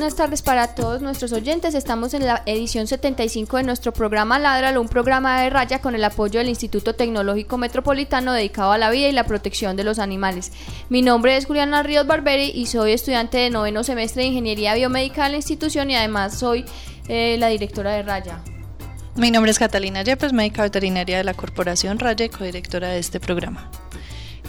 Buenas 0.00 0.16
tardes 0.16 0.40
para 0.40 0.74
todos 0.74 1.02
nuestros 1.02 1.30
oyentes. 1.32 1.74
Estamos 1.74 2.14
en 2.14 2.24
la 2.24 2.42
edición 2.46 2.86
75 2.86 3.58
de 3.58 3.64
nuestro 3.64 3.92
programa 3.92 4.38
Ladralo, 4.38 4.80
un 4.80 4.88
programa 4.88 5.42
de 5.42 5.50
raya 5.50 5.82
con 5.82 5.94
el 5.94 6.02
apoyo 6.02 6.38
del 6.38 6.48
Instituto 6.48 6.94
Tecnológico 6.94 7.58
Metropolitano 7.58 8.32
dedicado 8.32 8.72
a 8.72 8.78
la 8.78 8.88
vida 8.88 9.08
y 9.08 9.12
la 9.12 9.24
protección 9.24 9.76
de 9.76 9.84
los 9.84 9.98
animales. 9.98 10.52
Mi 10.88 11.02
nombre 11.02 11.36
es 11.36 11.44
Juliana 11.44 11.82
Ríos 11.82 12.06
Barberi 12.06 12.50
y 12.54 12.64
soy 12.64 12.92
estudiante 12.92 13.36
de 13.36 13.50
noveno 13.50 13.84
semestre 13.84 14.22
de 14.22 14.28
Ingeniería 14.28 14.74
Biomédica 14.74 15.24
de 15.24 15.32
la 15.32 15.36
institución 15.36 15.90
y 15.90 15.96
además 15.96 16.38
soy 16.38 16.64
eh, 17.08 17.36
la 17.38 17.48
directora 17.48 17.92
de 17.92 18.02
Raya. 18.02 18.40
Mi 19.16 19.30
nombre 19.30 19.50
es 19.50 19.58
Catalina 19.58 20.02
Yepes, 20.02 20.32
médica 20.32 20.62
veterinaria 20.62 21.18
de 21.18 21.24
la 21.24 21.34
Corporación 21.34 21.98
Raya 21.98 22.24
y 22.24 22.30
codirectora 22.30 22.88
de 22.88 23.00
este 23.00 23.20
programa. 23.20 23.70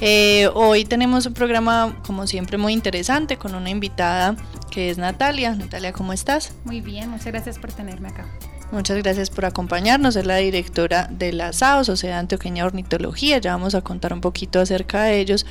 Eh, 0.03 0.49
hoy 0.55 0.83
tenemos 0.83 1.27
un 1.27 1.33
programa, 1.35 1.95
como 2.03 2.25
siempre, 2.25 2.57
muy 2.57 2.73
interesante 2.73 3.37
con 3.37 3.53
una 3.53 3.69
invitada 3.69 4.35
que 4.71 4.89
es 4.89 4.97
Natalia. 4.97 5.53
Natalia, 5.53 5.93
¿cómo 5.93 6.11
estás? 6.11 6.55
Muy 6.65 6.81
bien, 6.81 7.11
muchas 7.11 7.27
gracias 7.27 7.59
por 7.59 7.71
tenerme 7.71 8.09
acá. 8.09 8.25
Muchas 8.71 8.97
gracias 8.97 9.29
por 9.29 9.45
acompañarnos. 9.45 10.15
Es 10.15 10.25
la 10.25 10.37
directora 10.37 11.07
de 11.11 11.33
la 11.33 11.53
SAO, 11.53 11.83
Sociedad 11.83 12.17
Antioqueña 12.17 12.63
de 12.63 12.67
Ornitología. 12.67 13.37
Ya 13.37 13.51
vamos 13.51 13.75
a 13.75 13.81
contar 13.81 14.11
un 14.11 14.21
poquito 14.21 14.59
acerca 14.59 15.03
de 15.03 15.19
ellos. 15.19 15.45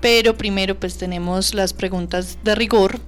Pero 0.00 0.36
primero, 0.36 0.78
pues 0.78 0.96
tenemos 0.96 1.52
las 1.54 1.72
preguntas 1.72 2.38
de 2.44 2.54
rigor. 2.54 3.00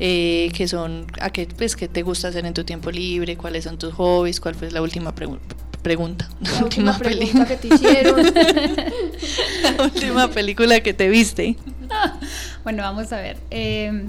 Eh, 0.00 0.50
que 0.54 0.66
son 0.66 1.06
a 1.20 1.30
qué, 1.30 1.46
pues, 1.46 1.76
qué 1.76 1.86
te 1.86 2.02
gusta 2.02 2.26
hacer 2.28 2.44
en 2.46 2.54
tu 2.54 2.64
tiempo 2.64 2.90
libre, 2.90 3.36
cuáles 3.36 3.62
son 3.62 3.78
tus 3.78 3.94
hobbies, 3.94 4.40
cuál 4.40 4.56
fue 4.56 4.68
la 4.72 4.82
última 4.82 5.14
pregunta. 5.84 6.28
La, 6.40 6.64
última, 6.64 6.98
pregunta 6.98 7.46
que 7.46 7.56
te 7.56 7.68
hicieron. 7.68 8.34
la 9.62 9.84
última 9.84 10.28
película 10.28 10.80
que 10.80 10.92
te 10.94 11.08
viste. 11.08 11.56
bueno, 12.64 12.82
vamos 12.82 13.12
a 13.12 13.18
ver. 13.18 13.36
Eh, 13.52 14.06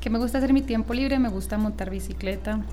¿Qué 0.00 0.10
me 0.10 0.18
gusta 0.18 0.38
hacer 0.38 0.50
en 0.50 0.54
mi 0.54 0.62
tiempo 0.62 0.94
libre? 0.94 1.20
Me 1.20 1.28
gusta 1.28 1.56
montar 1.58 1.90
bicicleta. 1.90 2.64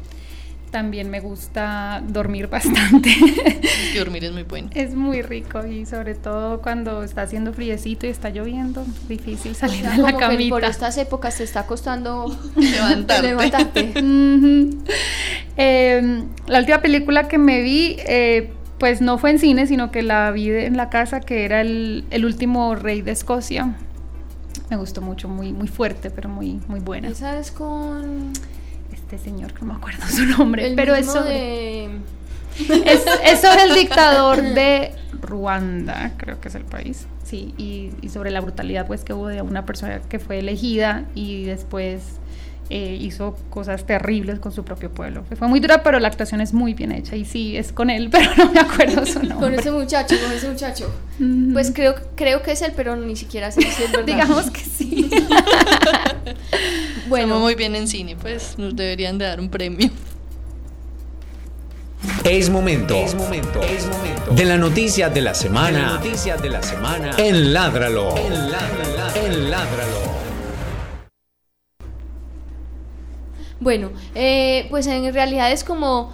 También 0.75 1.09
me 1.09 1.21
gusta 1.21 2.03
dormir 2.05 2.49
bastante. 2.49 3.09
dormir 3.97 4.25
es 4.25 4.33
muy 4.33 4.43
bueno. 4.43 4.67
Es 4.73 4.93
muy 4.93 5.21
rico 5.21 5.65
y 5.65 5.85
sobre 5.85 6.15
todo 6.15 6.61
cuando 6.61 7.01
está 7.01 7.21
haciendo 7.21 7.53
friecito 7.53 8.07
y 8.07 8.09
está 8.09 8.29
lloviendo, 8.29 8.85
difícil 9.07 9.55
salir 9.55 9.89
de 9.89 9.99
la 9.99 10.17
camita. 10.17 10.49
por 10.53 10.65
estas 10.65 10.97
épocas 10.97 11.37
te 11.37 11.45
está 11.45 11.65
costando 11.65 12.25
levantarte. 12.57 13.93
Em, 15.55 16.27
la 16.45 16.59
última 16.59 16.81
película 16.81 17.29
que 17.29 17.37
me 17.37 17.61
vi, 17.61 17.95
eh, 17.99 18.51
pues 18.77 18.99
no 18.99 19.17
fue 19.17 19.29
en 19.29 19.39
cine, 19.39 19.67
sino 19.67 19.91
que 19.91 20.01
la 20.01 20.29
vi 20.31 20.49
en 20.49 20.75
la 20.75 20.89
casa, 20.89 21.21
que 21.21 21.45
era 21.45 21.61
el, 21.61 22.03
último 22.25 22.75
rey 22.75 23.01
de 23.01 23.13
Escocia. 23.13 23.77
Me 24.69 24.75
gustó 24.75 25.01
mucho, 25.01 25.29
muy, 25.29 25.53
muy 25.53 25.69
fuerte, 25.69 26.09
pero 26.09 26.27
muy, 26.27 26.59
muy 26.67 26.81
buena. 26.81 27.07
Esa 27.07 27.39
es 27.39 27.51
con 27.51 28.33
este 29.15 29.29
señor, 29.29 29.53
que 29.53 29.61
no 29.61 29.73
me 29.73 29.73
acuerdo 29.75 30.05
su 30.09 30.25
nombre, 30.25 30.67
el 30.67 30.75
pero 30.75 30.95
es 30.95 31.05
sobre, 31.05 31.85
es, 31.85 33.41
sobre 33.41 33.63
el 33.63 33.75
dictador 33.75 34.41
de 34.53 34.93
Ruanda, 35.21 36.13
creo 36.17 36.39
que 36.39 36.49
es 36.49 36.55
el 36.55 36.65
país, 36.65 37.07
sí, 37.23 37.53
y, 37.57 37.91
y 38.01 38.09
sobre 38.09 38.31
la 38.31 38.41
brutalidad 38.41 38.87
pues 38.87 39.03
que 39.03 39.13
hubo 39.13 39.27
de 39.27 39.41
una 39.41 39.65
persona 39.65 40.01
que 40.01 40.19
fue 40.19 40.39
elegida 40.39 41.05
y 41.15 41.45
después 41.45 42.19
eh, 42.71 42.97
hizo 42.99 43.37
cosas 43.51 43.85
terribles 43.85 44.39
con 44.39 44.51
su 44.51 44.65
propio 44.65 44.89
pueblo. 44.89 45.23
Fue 45.37 45.47
muy 45.47 45.59
dura, 45.59 45.83
pero 45.83 45.99
la 45.99 46.07
actuación 46.07 46.41
es 46.41 46.51
muy 46.51 46.73
bien 46.73 46.91
hecha. 46.91 47.15
Y 47.15 47.23
sí, 47.23 47.55
es 47.55 47.71
con 47.71 47.91
él, 47.91 48.09
pero 48.11 48.31
no 48.35 48.51
me 48.51 48.59
acuerdo 48.59 49.05
su 49.05 49.19
nombre. 49.19 49.35
con 49.35 49.53
ese 49.53 49.69
muchacho, 49.69 50.15
con 50.19 50.31
ese 50.31 50.49
muchacho. 50.49 50.91
Pues 51.53 51.71
creo, 51.71 51.93
creo 52.15 52.41
que 52.41 52.53
es 52.53 52.63
él, 52.63 52.73
pero 52.75 52.95
ni 52.95 53.15
siquiera 53.15 53.51
sé 53.51 53.61
si 53.61 53.83
es 53.83 53.91
verdad. 53.91 54.07
Digamos 54.07 54.49
que 54.49 54.61
sí. 54.61 55.11
Bueno. 57.07 57.39
muy 57.39 57.55
bien 57.55 57.75
en 57.75 57.87
cine, 57.87 58.15
pues 58.15 58.57
nos 58.57 58.75
deberían 58.75 59.17
de 59.17 59.25
dar 59.25 59.39
un 59.39 59.49
premio. 59.49 59.89
Es 62.23 62.49
momento, 62.49 62.95
es 62.95 63.15
momento, 63.15 63.61
es 63.61 63.87
momento 63.87 64.31
de 64.31 64.45
la 64.45 64.57
noticia 64.57 65.09
de 65.09 65.21
la 65.21 65.33
semana. 65.33 65.99
De 66.03 66.37
de 66.37 66.49
la 66.49 66.61
semana. 66.61 67.11
En 67.17 67.53
Ládralo. 67.53 68.15
En 68.17 68.51
Ládralo. 68.51 69.15
En 69.15 69.49
Ládralo. 69.49 70.15
Bueno, 73.59 73.91
eh, 74.13 74.67
pues 74.69 74.85
en 74.87 75.11
realidad 75.13 75.51
es 75.51 75.63
como 75.63 76.13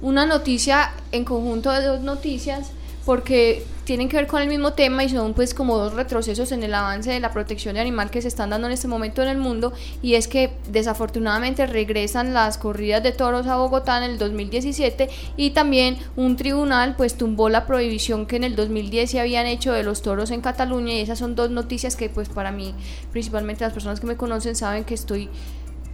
una 0.00 0.26
noticia 0.26 0.92
en 1.12 1.24
conjunto 1.24 1.72
de 1.72 1.82
dos 1.84 2.00
noticias 2.00 2.70
porque 3.04 3.64
tienen 3.84 4.08
que 4.08 4.16
ver 4.16 4.26
con 4.26 4.42
el 4.42 4.48
mismo 4.48 4.72
tema 4.74 5.04
y 5.04 5.08
son 5.08 5.34
pues 5.34 5.54
como 5.54 5.76
dos 5.76 5.94
retrocesos 5.94 6.52
en 6.52 6.62
el 6.62 6.74
avance 6.74 7.10
de 7.10 7.20
la 7.20 7.32
protección 7.32 7.74
de 7.74 7.80
animal 7.80 8.10
que 8.10 8.22
se 8.22 8.28
están 8.28 8.50
dando 8.50 8.66
en 8.66 8.72
este 8.72 8.88
momento 8.88 9.22
en 9.22 9.28
el 9.28 9.38
mundo. 9.38 9.72
Y 10.02 10.14
es 10.14 10.28
que 10.28 10.52
desafortunadamente 10.70 11.66
regresan 11.66 12.34
las 12.34 12.58
corridas 12.58 13.02
de 13.02 13.12
toros 13.12 13.46
a 13.46 13.56
Bogotá 13.56 13.98
en 13.98 14.10
el 14.10 14.18
2017 14.18 15.08
y 15.36 15.50
también 15.50 15.98
un 16.16 16.36
tribunal 16.36 16.94
pues 16.96 17.14
tumbó 17.14 17.48
la 17.48 17.66
prohibición 17.66 18.26
que 18.26 18.36
en 18.36 18.44
el 18.44 18.56
2010 18.56 19.10
se 19.10 19.20
habían 19.20 19.46
hecho 19.46 19.72
de 19.72 19.82
los 19.82 20.02
toros 20.02 20.30
en 20.30 20.40
Cataluña. 20.40 20.94
Y 20.94 21.00
esas 21.00 21.18
son 21.18 21.34
dos 21.34 21.50
noticias 21.50 21.96
que 21.96 22.08
pues 22.08 22.28
para 22.28 22.52
mí 22.52 22.74
principalmente 23.10 23.64
las 23.64 23.72
personas 23.72 24.00
que 24.00 24.06
me 24.06 24.16
conocen 24.16 24.54
saben 24.54 24.84
que 24.84 24.94
estoy 24.94 25.28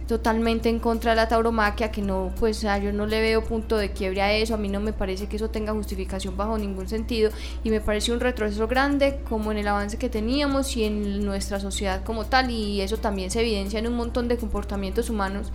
totalmente 0.09 0.69
en 0.69 0.79
contra 0.79 1.11
de 1.11 1.17
la 1.17 1.27
tauromaquia, 1.27 1.91
que 1.91 2.01
no, 2.01 2.31
pues 2.39 2.61
yo 2.61 2.91
no 2.91 3.05
le 3.05 3.21
veo 3.21 3.43
punto 3.43 3.77
de 3.77 3.91
quiebre 3.91 4.23
a 4.23 4.33
eso, 4.33 4.55
a 4.55 4.57
mí 4.57 4.67
no 4.67 4.79
me 4.79 4.91
parece 4.91 5.27
que 5.27 5.35
eso 5.35 5.51
tenga 5.51 5.71
justificación 5.71 6.35
bajo 6.35 6.57
ningún 6.57 6.89
sentido 6.89 7.29
y 7.63 7.69
me 7.69 7.79
parece 7.79 8.11
un 8.11 8.19
retroceso 8.19 8.67
grande 8.67 9.19
como 9.29 9.51
en 9.51 9.59
el 9.59 9.67
avance 9.67 9.99
que 9.99 10.09
teníamos 10.09 10.75
y 10.75 10.85
en 10.85 11.23
nuestra 11.23 11.59
sociedad 11.59 12.03
como 12.03 12.25
tal 12.25 12.49
y 12.49 12.81
eso 12.81 12.97
también 12.97 13.29
se 13.29 13.41
evidencia 13.41 13.77
en 13.77 13.85
un 13.85 13.93
montón 13.93 14.27
de 14.27 14.37
comportamientos 14.37 15.11
humanos 15.11 15.51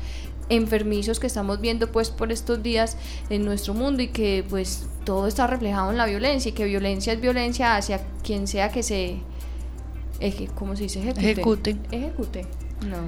enfermizos 0.49 1.19
que 1.19 1.27
estamos 1.27 1.61
viendo 1.61 1.91
pues 1.91 2.11
por 2.11 2.31
estos 2.31 2.63
días 2.63 2.97
en 3.31 3.45
nuestro 3.45 3.75
mundo 3.75 4.05
y 4.05 4.09
que 4.09 4.45
pues 4.49 4.87
todo 5.05 5.27
está 5.27 5.49
reflejado 5.49 5.91
en 5.91 5.97
la 5.97 6.07
violencia 6.07 6.51
y 6.51 6.53
que 6.53 6.65
violencia 6.65 7.13
es 7.13 7.21
violencia 7.21 7.75
hacia 7.75 8.03
quien 8.23 8.47
sea 8.47 8.69
que 8.69 8.85
se 8.85 9.17
eje, 10.21 10.49
¿cómo 10.55 10.77
se 10.77 10.85
dice? 10.85 11.09
Ejecute. 11.09 11.77
Ejecute. 11.91 12.47
No. 12.87 13.03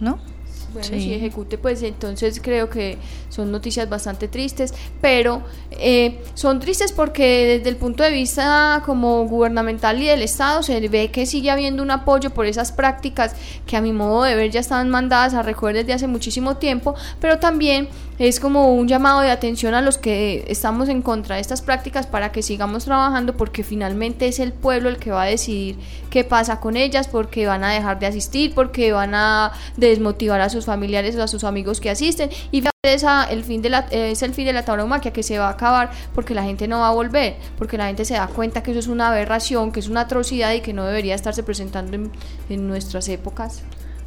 ¿No? 0.00 0.39
Bueno, 0.72 0.88
si 0.88 1.12
ejecute, 1.12 1.58
pues 1.58 1.82
entonces 1.82 2.40
creo 2.42 2.70
que 2.70 2.98
son 3.28 3.50
noticias 3.50 3.88
bastante 3.88 4.28
tristes, 4.28 4.72
pero 5.00 5.42
eh, 5.70 6.20
son 6.34 6.60
tristes 6.60 6.92
porque 6.92 7.58
desde 7.58 7.68
el 7.70 7.76
punto 7.76 8.02
de 8.02 8.10
vista 8.10 8.82
como 8.84 9.26
gubernamental 9.26 10.00
y 10.02 10.06
del 10.06 10.22
Estado 10.22 10.62
se 10.62 10.80
ve 10.88 11.10
que 11.10 11.26
sigue 11.26 11.50
habiendo 11.50 11.82
un 11.82 11.90
apoyo 11.90 12.30
por 12.30 12.46
esas 12.46 12.72
prácticas 12.72 13.34
que 13.66 13.76
a 13.76 13.80
mi 13.80 13.92
modo 13.92 14.24
de 14.24 14.34
ver 14.34 14.50
ya 14.50 14.60
están 14.60 14.90
mandadas 14.90 15.34
a 15.34 15.42
recoger 15.42 15.74
desde 15.74 15.92
hace 15.92 16.06
muchísimo 16.06 16.56
tiempo, 16.56 16.94
pero 17.20 17.38
también 17.38 17.88
es 18.28 18.38
como 18.38 18.74
un 18.74 18.86
llamado 18.86 19.22
de 19.22 19.30
atención 19.30 19.72
a 19.72 19.80
los 19.80 19.96
que 19.96 20.44
estamos 20.46 20.90
en 20.90 21.00
contra 21.00 21.36
de 21.36 21.40
estas 21.40 21.62
prácticas 21.62 22.06
para 22.06 22.32
que 22.32 22.42
sigamos 22.42 22.84
trabajando 22.84 23.34
porque 23.34 23.64
finalmente 23.64 24.28
es 24.28 24.40
el 24.40 24.52
pueblo 24.52 24.90
el 24.90 24.98
que 24.98 25.10
va 25.10 25.22
a 25.22 25.26
decidir 25.26 25.78
qué 26.10 26.22
pasa 26.22 26.60
con 26.60 26.76
ellas, 26.76 27.08
porque 27.08 27.46
van 27.46 27.64
a 27.64 27.72
dejar 27.72 27.98
de 27.98 28.06
asistir, 28.06 28.54
porque 28.54 28.92
van 28.92 29.14
a 29.14 29.52
desmotivar 29.78 30.42
a 30.42 30.50
sus 30.50 30.66
familiares 30.66 31.16
o 31.16 31.22
a 31.22 31.28
sus 31.28 31.44
amigos 31.44 31.80
que 31.80 31.88
asisten 31.88 32.28
y 32.52 32.62
esa, 32.82 33.24
el 33.24 33.42
fin 33.44 33.62
de 33.62 33.70
la, 33.70 33.80
es 33.90 34.22
el 34.22 34.34
fin 34.34 34.44
de 34.46 34.52
la 34.52 34.64
tauromaquia 34.64 35.12
que 35.12 35.22
se 35.22 35.38
va 35.38 35.48
a 35.48 35.50
acabar 35.52 35.90
porque 36.14 36.34
la 36.34 36.42
gente 36.42 36.68
no 36.68 36.80
va 36.80 36.88
a 36.88 36.92
volver, 36.92 37.36
porque 37.56 37.78
la 37.78 37.86
gente 37.86 38.04
se 38.04 38.14
da 38.14 38.26
cuenta 38.26 38.62
que 38.62 38.70
eso 38.70 38.80
es 38.80 38.86
una 38.86 39.08
aberración, 39.08 39.72
que 39.72 39.80
es 39.80 39.88
una 39.88 40.02
atrocidad 40.02 40.52
y 40.52 40.60
que 40.60 40.72
no 40.74 40.84
debería 40.84 41.14
estarse 41.14 41.42
presentando 41.42 41.94
en, 41.94 42.10
en 42.48 42.68
nuestras 42.68 43.08
épocas. 43.08 43.62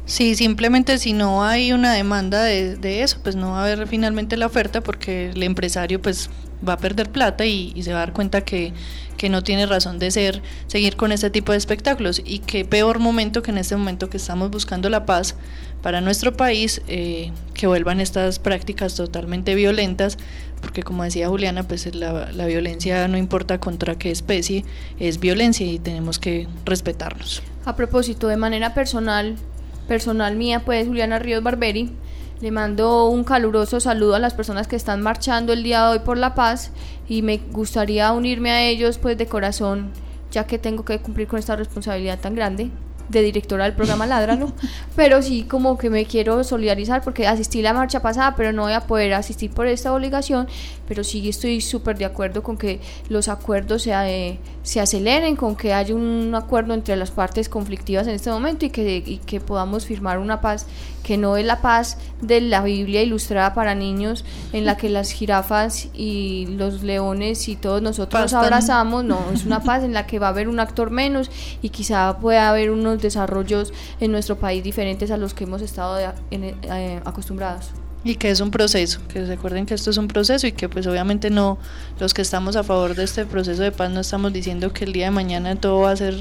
Sí, 0.06 0.34
simplemente 0.34 0.98
si 0.98 1.14
no 1.14 1.44
hay 1.44 1.72
una 1.72 1.92
demanda 1.92 2.42
de, 2.42 2.76
de, 2.76 3.02
eso, 3.02 3.18
pues 3.22 3.36
no 3.36 3.52
va 3.52 3.60
a 3.60 3.64
haber 3.64 3.88
finalmente 3.88 4.36
la 4.36 4.46
oferta 4.46 4.82
porque 4.82 5.30
el 5.30 5.42
empresario 5.42 6.00
pues 6.00 6.28
va 6.66 6.74
a 6.74 6.78
perder 6.78 7.10
plata 7.10 7.46
y, 7.46 7.72
y 7.74 7.82
se 7.84 7.92
va 7.92 7.98
a 7.98 8.00
dar 8.00 8.12
cuenta 8.12 8.42
que, 8.42 8.74
que 9.16 9.30
no 9.30 9.42
tiene 9.42 9.64
razón 9.64 9.98
de 9.98 10.10
ser 10.10 10.42
seguir 10.66 10.96
con 10.96 11.10
este 11.10 11.30
tipo 11.30 11.52
de 11.52 11.58
espectáculos. 11.58 12.20
Y 12.24 12.40
qué 12.40 12.66
peor 12.66 12.98
momento 12.98 13.42
que 13.42 13.50
en 13.50 13.58
este 13.58 13.76
momento 13.76 14.10
que 14.10 14.18
estamos 14.18 14.50
buscando 14.50 14.90
la 14.90 15.06
paz 15.06 15.36
para 15.82 16.02
nuestro 16.02 16.36
país 16.36 16.82
eh, 16.86 17.30
que 17.54 17.66
vuelvan 17.66 18.00
estas 18.00 18.38
prácticas 18.38 18.94
totalmente 18.94 19.54
violentas 19.54 20.18
porque 20.60 20.82
como 20.82 21.04
decía 21.04 21.28
Juliana 21.28 21.64
pues 21.64 21.94
la, 21.94 22.32
la 22.32 22.46
violencia 22.46 23.06
no 23.06 23.18
importa 23.18 23.60
contra 23.60 23.98
qué 23.98 24.10
especie 24.10 24.64
es 24.98 25.20
violencia 25.20 25.66
y 25.66 25.78
tenemos 25.78 26.18
que 26.18 26.48
respetarnos. 26.64 27.42
A 27.66 27.76
propósito, 27.76 28.28
de 28.28 28.38
manera 28.38 28.72
personal, 28.72 29.36
personal 29.86 30.36
mía, 30.36 30.62
pues 30.64 30.86
Juliana 30.86 31.18
Ríos 31.18 31.42
Barberi, 31.42 31.90
le 32.40 32.50
mando 32.50 33.06
un 33.08 33.24
caluroso 33.24 33.80
saludo 33.80 34.14
a 34.14 34.18
las 34.18 34.34
personas 34.34 34.66
que 34.66 34.76
están 34.76 35.02
marchando 35.02 35.52
el 35.52 35.62
día 35.62 35.84
de 35.84 35.92
hoy 35.92 35.98
por 36.00 36.18
la 36.18 36.34
paz 36.34 36.72
y 37.08 37.22
me 37.22 37.38
gustaría 37.38 38.12
unirme 38.12 38.50
a 38.50 38.62
ellos 38.62 38.98
pues 38.98 39.16
de 39.16 39.26
corazón, 39.26 39.90
ya 40.30 40.46
que 40.46 40.58
tengo 40.58 40.84
que 40.84 40.98
cumplir 40.98 41.28
con 41.28 41.38
esta 41.38 41.56
responsabilidad 41.56 42.18
tan 42.18 42.34
grande 42.34 42.70
de 43.08 43.22
directora 43.22 43.64
del 43.64 43.74
programa 43.74 44.06
Ládralo, 44.06 44.52
pero 44.96 45.22
sí 45.22 45.44
como 45.44 45.78
que 45.78 45.90
me 45.90 46.06
quiero 46.06 46.42
solidarizar 46.44 47.02
porque 47.02 47.26
asistí 47.26 47.62
la 47.62 47.72
marcha 47.72 48.00
pasada, 48.00 48.34
pero 48.36 48.52
no 48.52 48.62
voy 48.62 48.72
a 48.72 48.80
poder 48.80 49.14
asistir 49.14 49.50
por 49.50 49.66
esta 49.66 49.92
obligación, 49.92 50.48
pero 50.88 51.04
sí 51.04 51.28
estoy 51.28 51.60
súper 51.60 51.98
de 51.98 52.04
acuerdo 52.04 52.42
con 52.42 52.56
que 52.56 52.80
los 53.08 53.28
acuerdos 53.28 53.82
se, 53.82 53.92
eh, 53.92 54.38
se 54.62 54.80
aceleren, 54.80 55.36
con 55.36 55.56
que 55.56 55.72
haya 55.72 55.94
un 55.94 56.34
acuerdo 56.34 56.74
entre 56.74 56.96
las 56.96 57.10
partes 57.10 57.48
conflictivas 57.48 58.06
en 58.06 58.14
este 58.14 58.30
momento 58.30 58.64
y 58.64 58.70
que, 58.70 59.02
y 59.04 59.18
que 59.18 59.40
podamos 59.40 59.86
firmar 59.86 60.18
una 60.18 60.40
paz 60.40 60.66
que 61.04 61.18
no 61.18 61.36
es 61.36 61.44
la 61.44 61.60
paz 61.60 61.98
de 62.20 62.40
la 62.40 62.62
Biblia 62.62 63.02
ilustrada 63.02 63.54
para 63.54 63.74
niños 63.74 64.24
en 64.52 64.64
la 64.64 64.76
que 64.76 64.88
las 64.88 65.10
jirafas 65.10 65.88
y 65.94 66.46
los 66.56 66.82
leones 66.82 67.48
y 67.48 67.56
todos 67.56 67.82
nosotros 67.82 68.22
nos 68.22 68.32
abrazamos, 68.32 69.04
no, 69.04 69.20
es 69.32 69.44
una 69.44 69.60
paz 69.60 69.84
en 69.84 69.92
la 69.92 70.06
que 70.06 70.18
va 70.18 70.28
a 70.28 70.30
haber 70.30 70.48
un 70.48 70.58
actor 70.58 70.90
menos 70.90 71.30
y 71.62 71.68
quizá 71.68 72.18
pueda 72.18 72.48
haber 72.48 72.70
unos 72.70 72.93
desarrollos 73.02 73.72
en 74.00 74.12
nuestro 74.12 74.36
país 74.36 74.62
diferentes 74.64 75.10
a 75.10 75.16
los 75.16 75.34
que 75.34 75.44
hemos 75.44 75.62
estado 75.62 75.94
de- 75.96 76.10
en- 76.30 76.44
eh, 76.62 77.00
acostumbrados. 77.04 77.70
Y 78.04 78.16
que 78.16 78.30
es 78.30 78.40
un 78.40 78.50
proceso, 78.50 79.00
que 79.08 79.24
recuerden 79.24 79.64
que 79.66 79.72
esto 79.74 79.90
es 79.90 79.96
un 79.96 80.08
proceso 80.08 80.46
y 80.46 80.52
que 80.52 80.68
pues 80.68 80.86
obviamente 80.86 81.30
no, 81.30 81.58
los 81.98 82.12
que 82.12 82.20
estamos 82.22 82.54
a 82.56 82.62
favor 82.62 82.94
de 82.94 83.04
este 83.04 83.24
proceso 83.24 83.62
de 83.62 83.72
paz 83.72 83.90
no 83.90 84.00
estamos 84.00 84.32
diciendo 84.32 84.72
que 84.74 84.84
el 84.84 84.92
día 84.92 85.06
de 85.06 85.10
mañana 85.10 85.56
todo 85.56 85.80
va 85.80 85.92
a 85.92 85.96
ser 85.96 86.14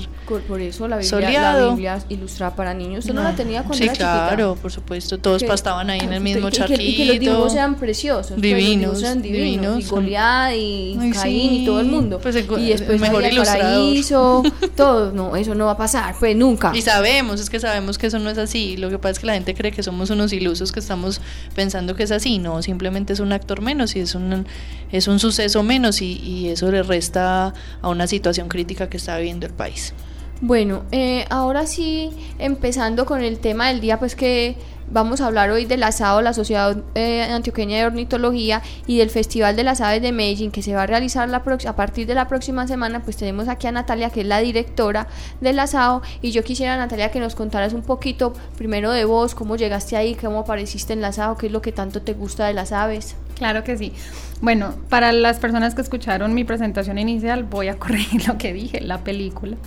Por, 0.47 0.62
eso 0.62 0.88
la 0.88 0.97
Biblia, 0.97 1.53
la. 1.53 1.65
Biblia 1.71 2.00
ilustrada 2.09 2.56
para 2.56 2.74
niños, 2.74 3.00
usted 3.00 3.13
no, 3.13 3.21
la 3.21 3.35
tenía 3.35 3.59
cuando 3.63 3.77
Sí, 3.77 3.83
era 3.83 3.94
chiquita? 3.94 4.27
claro, 4.30 4.56
por 4.62 4.71
supuesto, 4.71 5.18
todos 5.18 5.41
Que- 5.44 5.47
pastaban 5.50 5.89
ahí 5.89 6.00
en 6.00 6.13
el 6.13 6.21
mismo 6.21 6.47
y 6.47 6.51
que- 6.51 6.57
charquito. 6.57 6.81
Y 6.81 6.95
que 6.95 7.06
los 7.06 7.19
dibujos 7.19 7.51
sean 7.51 7.75
preciosos. 7.75 8.27
pues, 8.27 8.41
Divinos, 8.41 9.01
eran 9.01 9.21
divinos. 9.21 9.44
divinos. 9.75 9.80
Y 9.85 9.89
Goliat 9.89 10.53
y 10.56 10.97
Ay, 11.00 11.12
Caín 11.12 11.50
sí. 11.50 11.57
y 11.63 11.65
todo 11.65 11.80
el 11.81 11.88
mundo. 11.88 12.19
Pues 12.21 12.35
el 12.38 12.47
y 12.59 12.69
después 12.69 13.00
mejor 13.01 13.24
el 13.25 13.35
paraíso, 13.35 14.41
todo. 14.77 15.12
No, 15.12 15.35
eso 15.35 15.53
no 15.53 15.65
va 15.65 15.71
a 15.74 15.77
pasar, 15.77 16.15
pues 16.18 16.33
nunca. 16.35 16.71
Y 16.74 16.81
sabemos, 16.81 17.41
es 17.41 17.50
que 17.50 17.59
sabemos 17.59 17.97
que 17.97 18.07
eso 18.07 18.19
no 18.19 18.30
es 18.30 18.38
así. 18.38 18.77
Lo 18.77 18.89
que 18.89 18.97
pasa 19.00 19.12
es 19.12 19.19
que 19.19 19.25
la 19.27 19.33
gente 19.33 19.53
cree 19.53 19.71
que 19.74 19.83
somos 19.83 20.09
unos 20.12 20.31
ilusos 20.31 20.71
que 20.71 20.80
estamos 20.80 21.19
pensando 21.56 21.72
que 21.95 22.03
es 22.03 22.11
así. 22.11 22.39
No, 22.39 22.61
simplemente 22.61 23.13
es 23.13 23.19
un 23.19 23.33
actor 23.33 23.61
menos 23.61 23.95
y 23.95 23.99
es 23.99 24.15
un, 24.15 24.45
es 24.91 25.07
un 25.07 25.19
suceso 25.19 25.63
menos 25.63 26.01
y, 26.01 26.19
y 26.19 26.49
eso 26.49 26.71
le 26.71 26.83
resta 26.83 27.53
a 27.81 27.89
una 27.89 28.07
situación 28.07 28.47
crítica 28.47 28.89
que 28.89 28.97
está 28.97 29.17
viviendo 29.17 29.45
el 29.45 29.53
país. 29.53 29.93
Bueno, 30.41 30.83
eh, 30.91 31.25
ahora 31.29 31.65
sí, 31.67 32.11
empezando 32.37 33.05
con 33.05 33.23
el 33.23 33.39
tema 33.39 33.69
del 33.69 33.79
día, 33.79 33.97
pues 33.97 34.13
que 34.13 34.57
vamos 34.94 35.22
a 35.22 35.28
hablar 35.28 35.50
hoy 35.50 35.66
del 35.66 35.84
asado, 35.84 36.22
la 36.22 36.34
Sociedad 36.34 36.78
eh, 36.95 37.24
Antioqueña 37.24 37.78
de 37.78 37.86
Ornitología 37.86 38.62
y 38.86 39.00
del 39.00 39.10
Festival 39.10 39.56
de 39.56 39.63
las 39.63 39.81
Aves 39.81 40.01
de 40.01 40.12
Medellín 40.12 40.51
que 40.51 40.62
se 40.62 40.75
va 40.75 40.84
a 40.84 40.88
realizar 40.88 41.28
la 41.28 41.44
a 41.44 41.75
partir 41.75 42.07
de 42.07 42.16
la 42.16 42.28
próxima 42.28 42.68
semana, 42.68 43.01
pues 43.01 43.18
tenemos 43.18 43.48
aquí 43.48 43.68
a 43.68 43.72
Natalia, 43.72 44.10
que 44.10 44.22
es 44.22 44.28
la 44.28 44.40
directora 44.40 45.07
del 45.42 45.60
asado, 45.60 46.01
y 46.22 46.31
yo 46.31 46.44
quisiera, 46.44 46.78
Natalia, 46.78 47.12
que 47.12 47.19
nos 47.19 47.36
contaras 47.36 47.74
un 47.74 47.81
poquito 47.81 48.34
primero 48.57 48.92
de 48.92 49.06
vos, 49.06 49.36
cómo 49.36 49.56
llegaste 49.56 49.98
ahí, 49.98 50.16
cómo 50.16 50.40
apareciste 50.40 50.94
en 50.94 51.00
el 51.00 51.06
asado, 51.06 51.38
qué 51.38 51.48
es 51.48 51.51
lo 51.51 51.62
que 51.62 51.72
tanto 51.72 52.01
te 52.01 52.13
gusta 52.13 52.45
de 52.45 52.54
las 52.54 52.72
aves. 52.72 53.16
Claro 53.36 53.63
que 53.63 53.78
sí. 53.78 53.94
Bueno, 54.42 54.75
para 54.90 55.12
las 55.12 55.40
personas 55.40 55.75
que 55.75 55.81
escucharon 55.81 56.34
mi 56.34 56.44
presentación 56.44 56.98
inicial, 56.98 57.44
voy 57.44 57.68
a 57.68 57.75
corregir 57.80 58.28
lo 58.28 58.38
que 58.38 58.54
dije. 58.54 58.80
La 58.81 59.00
película, 59.00 59.57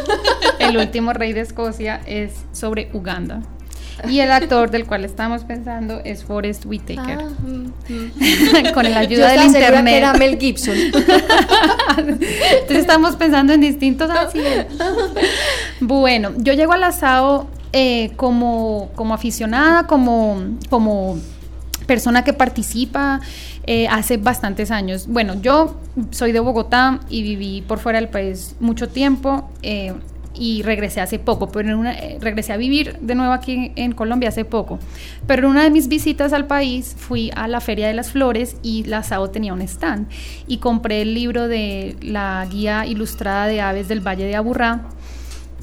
El 0.58 0.76
último 0.76 1.12
rey 1.12 1.32
de 1.32 1.40
Escocia, 1.40 2.00
es 2.06 2.32
sobre 2.52 2.90
Uganda. 2.92 3.42
Y 4.08 4.20
el 4.20 4.32
actor 4.32 4.70
del 4.70 4.86
cual 4.86 5.04
estamos 5.04 5.44
pensando 5.44 6.00
es 6.04 6.24
Forrest 6.24 6.66
Whitaker. 6.66 7.18
Ah, 7.20 7.28
mm, 7.46 7.66
mm. 8.68 8.72
Con 8.74 8.84
la 8.84 9.04
Yo 9.04 9.24
ayuda 9.24 9.28
del 9.32 9.46
internet. 9.46 9.84
que 9.86 9.96
era 9.96 10.12
Mel 10.14 10.38
Gibson. 10.38 10.76
Entonces 11.98 12.78
estamos 12.78 13.16
pensando 13.16 13.52
en 13.52 13.60
distintos 13.60 14.10
así. 14.10 14.40
Bueno, 15.80 16.32
yo 16.38 16.52
llego 16.52 16.72
al 16.72 16.84
asado 16.84 17.48
eh, 17.72 18.12
como, 18.16 18.90
como 18.94 19.14
aficionada, 19.14 19.86
como, 19.86 20.42
como 20.68 21.18
persona 21.86 22.24
que 22.24 22.32
participa 22.32 23.20
eh, 23.66 23.86
hace 23.88 24.16
bastantes 24.16 24.70
años. 24.70 25.06
Bueno, 25.06 25.40
yo 25.40 25.76
soy 26.10 26.32
de 26.32 26.40
Bogotá 26.40 27.00
y 27.08 27.22
viví 27.22 27.62
por 27.62 27.78
fuera 27.78 28.00
del 28.00 28.08
país 28.08 28.56
mucho 28.60 28.88
tiempo. 28.88 29.48
eh, 29.62 29.94
y 30.34 30.62
regresé 30.62 31.00
hace 31.00 31.18
poco, 31.18 31.48
pero 31.48 31.84
eh, 31.84 32.18
regresé 32.20 32.52
a 32.52 32.56
vivir 32.56 32.98
de 33.00 33.14
nuevo 33.14 33.32
aquí 33.32 33.72
en 33.76 33.92
Colombia 33.92 34.30
hace 34.30 34.44
poco. 34.44 34.78
Pero 35.26 35.46
en 35.46 35.52
una 35.52 35.64
de 35.64 35.70
mis 35.70 35.88
visitas 35.88 36.32
al 36.32 36.46
país 36.46 36.94
fui 36.98 37.30
a 37.34 37.48
la 37.48 37.60
Feria 37.60 37.86
de 37.86 37.94
las 37.94 38.10
Flores 38.10 38.56
y 38.62 38.84
la 38.84 39.02
SAO 39.02 39.30
tenía 39.30 39.52
un 39.52 39.62
stand 39.62 40.08
y 40.46 40.58
compré 40.58 41.02
el 41.02 41.14
libro 41.14 41.48
de 41.48 41.96
la 42.02 42.46
guía 42.50 42.86
ilustrada 42.86 43.46
de 43.46 43.60
aves 43.60 43.88
del 43.88 44.00
Valle 44.00 44.24
de 44.24 44.36
Aburrá 44.36 44.82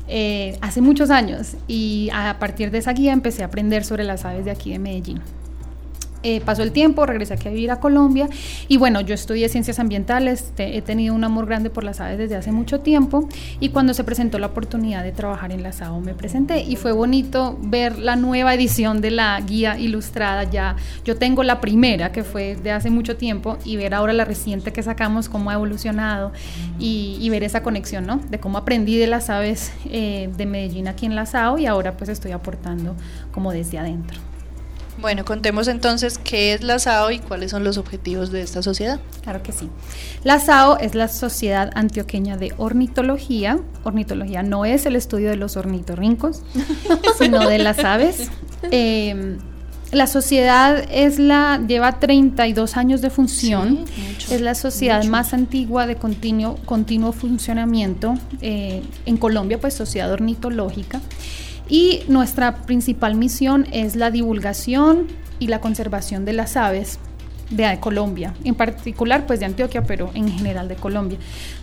eh, 0.07 0.57
hace 0.61 0.81
muchos 0.81 1.11
años 1.11 1.55
y 1.67 2.09
a 2.13 2.37
partir 2.39 2.71
de 2.71 2.79
esa 2.79 2.93
guía 2.93 3.13
empecé 3.13 3.43
a 3.43 3.45
aprender 3.45 3.85
sobre 3.85 4.03
las 4.03 4.25
aves 4.25 4.45
de 4.45 4.51
aquí 4.51 4.71
de 4.71 4.79
Medellín. 4.79 5.21
Eh, 6.21 6.41
pasó 6.41 6.63
el 6.63 6.73
tiempo, 6.73 7.05
regresé 7.05 7.33
aquí 7.33 7.47
a 7.47 7.51
vivir 7.51 7.71
a 7.71 7.79
Colombia 7.79 8.27
y 8.67 8.75
bueno, 8.75 8.99
yo 8.99 9.13
estudié 9.13 9.47
ciencias 9.47 9.79
ambientales, 9.79 10.51
he 10.57 10.81
tenido 10.81 11.15
un 11.15 11.23
amor 11.23 11.45
grande 11.45 11.69
por 11.69 11.85
las 11.85 12.01
aves 12.01 12.17
desde 12.17 12.35
hace 12.35 12.51
mucho 12.51 12.81
tiempo 12.81 13.29
y 13.61 13.69
cuando 13.69 13.93
se 13.93 14.03
presentó 14.03 14.37
la 14.37 14.47
oportunidad 14.47 15.03
de 15.03 15.13
trabajar 15.13 15.53
en 15.53 15.63
la 15.63 15.71
SAO 15.71 16.01
me 16.01 16.13
presenté 16.13 16.61
y 16.61 16.75
fue 16.75 16.91
bonito 16.91 17.57
ver 17.61 17.97
la 17.99 18.17
nueva 18.17 18.53
edición 18.53 18.99
de 18.99 19.11
la 19.11 19.39
guía 19.39 19.77
ilustrada 19.79 20.43
ya. 20.43 20.75
Yo 21.05 21.15
tengo 21.15 21.43
la 21.43 21.61
primera 21.61 22.11
que 22.11 22.25
fue 22.25 22.57
de 22.57 22.71
hace 22.71 22.89
mucho 22.89 23.15
tiempo 23.15 23.57
y 23.63 23.77
ver 23.77 23.93
ahora 23.93 24.11
la 24.11 24.25
reciente 24.25 24.73
que 24.73 24.83
sacamos, 24.83 25.29
cómo 25.29 25.51
ha 25.51 25.53
evolucionado 25.53 26.33
y, 26.79 27.17
y 27.21 27.29
ver 27.29 27.43
esa 27.43 27.63
conexión, 27.63 28.05
¿no? 28.05 28.19
De 28.29 28.39
cómo 28.39 28.57
aprendí 28.57 28.97
de 28.97 29.07
las 29.07 29.29
aves 29.29 29.71
eh, 29.85 30.29
de 30.35 30.45
Medellín 30.45 30.89
aquí 30.89 31.05
en 31.05 31.15
la 31.15 31.25
SAO 31.25 31.57
y 31.57 31.65
ahora 31.65 31.95
pues 31.95 32.09
estoy 32.09 32.31
aportando 32.31 32.95
como 33.31 33.53
desde 33.53 33.79
adentro. 33.79 34.28
Bueno, 35.01 35.23
contemos 35.23 35.67
entonces 35.67 36.17
qué 36.17 36.53
es 36.53 36.63
la 36.63 36.77
SAO 36.77 37.11
y 37.11 37.19
cuáles 37.19 37.51
son 37.51 37.63
los 37.63 37.77
objetivos 37.77 38.31
de 38.31 38.41
esta 38.41 38.61
sociedad. 38.61 38.99
Claro 39.23 39.41
que 39.41 39.51
sí. 39.51 39.69
La 40.23 40.39
SAO 40.39 40.77
es 40.77 40.93
la 40.95 41.07
Sociedad 41.07 41.71
Antioqueña 41.75 42.35
de 42.37 42.53
Ornitología. 42.57 43.59
Ornitología 43.83 44.43
no 44.43 44.65
es 44.65 44.85
el 44.85 44.95
estudio 44.95 45.29
de 45.29 45.37
los 45.37 45.55
ornitorrincos, 45.57 46.43
sino 47.19 47.47
de 47.47 47.59
las 47.59 47.79
aves. 47.79 48.29
Eh, 48.71 49.37
la 49.91 50.05
sociedad 50.05 50.85
es 50.91 51.17
la 51.17 51.59
lleva 51.65 51.99
32 51.99 52.77
años 52.77 53.01
de 53.01 53.09
función. 53.09 53.85
Sí, 53.87 54.01
mucho, 54.01 54.35
es 54.35 54.41
la 54.41 54.53
sociedad 54.53 54.99
mucho. 54.99 55.11
más 55.11 55.33
antigua 55.33 55.87
de 55.87 55.95
continuo, 55.95 56.57
continuo 56.65 57.11
funcionamiento 57.11 58.15
eh, 58.41 58.83
en 59.05 59.17
Colombia, 59.17 59.59
pues 59.59 59.73
sociedad 59.73 60.11
ornitológica. 60.11 61.01
Y 61.69 62.01
nuestra 62.07 62.63
principal 62.63 63.15
misión 63.15 63.67
es 63.71 63.95
la 63.95 64.11
divulgación 64.11 65.07
y 65.37 65.47
la 65.47 65.61
conservación 65.61 66.25
de 66.25 66.33
las 66.33 66.57
aves 66.57 66.99
de 67.51 67.79
Colombia, 67.79 68.33
en 68.43 68.55
particular 68.55 69.25
pues 69.25 69.39
de 69.39 69.45
Antioquia, 69.45 69.83
pero 69.83 70.11
en 70.13 70.29
general 70.29 70.67
de 70.67 70.75
Colombia, 70.75 71.17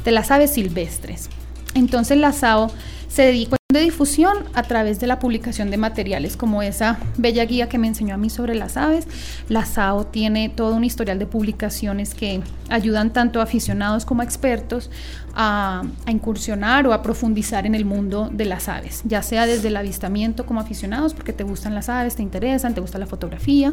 de 0.04 0.10
las 0.12 0.30
aves 0.30 0.52
silvestres. 0.52 1.28
Entonces 1.74 2.18
la 2.18 2.32
SAO 2.32 2.70
se 3.08 3.22
dedica 3.22 3.56
de 3.76 3.82
difusión 3.82 4.44
a 4.54 4.62
través 4.62 4.98
de 5.00 5.06
la 5.06 5.18
publicación 5.18 5.70
de 5.70 5.76
materiales 5.76 6.36
como 6.36 6.62
esa 6.62 6.98
bella 7.16 7.44
guía 7.44 7.68
que 7.68 7.78
me 7.78 7.86
enseñó 7.86 8.14
a 8.14 8.18
mí 8.18 8.30
sobre 8.30 8.54
las 8.54 8.76
aves. 8.76 9.06
La 9.48 9.64
SAO 9.64 10.06
tiene 10.06 10.48
todo 10.48 10.74
un 10.74 10.84
historial 10.84 11.18
de 11.18 11.26
publicaciones 11.26 12.14
que 12.14 12.40
ayudan 12.68 13.12
tanto 13.12 13.40
a 13.40 13.44
aficionados 13.44 14.04
como 14.04 14.22
expertos 14.22 14.90
a, 15.34 15.84
a, 16.06 16.10
incursionar 16.10 16.86
o 16.86 16.92
a 16.92 17.02
profundizar 17.02 17.66
en 17.66 17.74
el 17.74 17.84
mundo 17.84 18.28
de 18.32 18.46
las 18.46 18.68
aves, 18.68 19.02
ya 19.04 19.22
sea 19.22 19.46
desde 19.46 19.68
el 19.68 19.76
avistamiento 19.76 20.46
como 20.46 20.60
aficionados, 20.60 21.14
porque 21.14 21.32
te 21.32 21.44
gustan 21.44 21.74
las 21.74 21.88
aves, 21.88 22.16
te 22.16 22.22
interesan, 22.22 22.74
te 22.74 22.80
gusta 22.80 22.98
la 22.98 23.06
fotografía, 23.06 23.72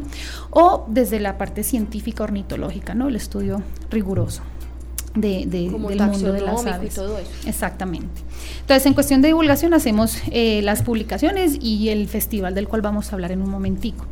o 0.49 0.85
desde 0.87 1.19
la 1.19 1.37
parte 1.37 1.63
científica 1.63 2.23
ornitológica, 2.23 2.93
¿no? 2.93 3.07
el 3.07 3.15
estudio 3.15 3.63
riguroso. 3.89 4.43
De, 5.15 5.45
del 5.45 5.71
mundo 5.71 6.33
de 6.33 6.41
las 6.41 6.65
aves. 6.65 6.93
Y 6.93 6.95
todo 6.95 7.17
eso. 7.19 7.29
Exactamente. 7.45 8.21
Entonces, 8.61 8.85
en 8.85 8.93
cuestión 8.93 9.21
de 9.21 9.27
divulgación 9.27 9.73
hacemos 9.73 10.17
eh, 10.31 10.61
las 10.63 10.81
publicaciones 10.81 11.57
y 11.61 11.89
el 11.89 12.07
festival 12.07 12.55
del 12.55 12.67
cual 12.67 12.81
vamos 12.81 13.11
a 13.11 13.15
hablar 13.15 13.31
en 13.31 13.41
un 13.41 13.49
momentico. 13.49 14.05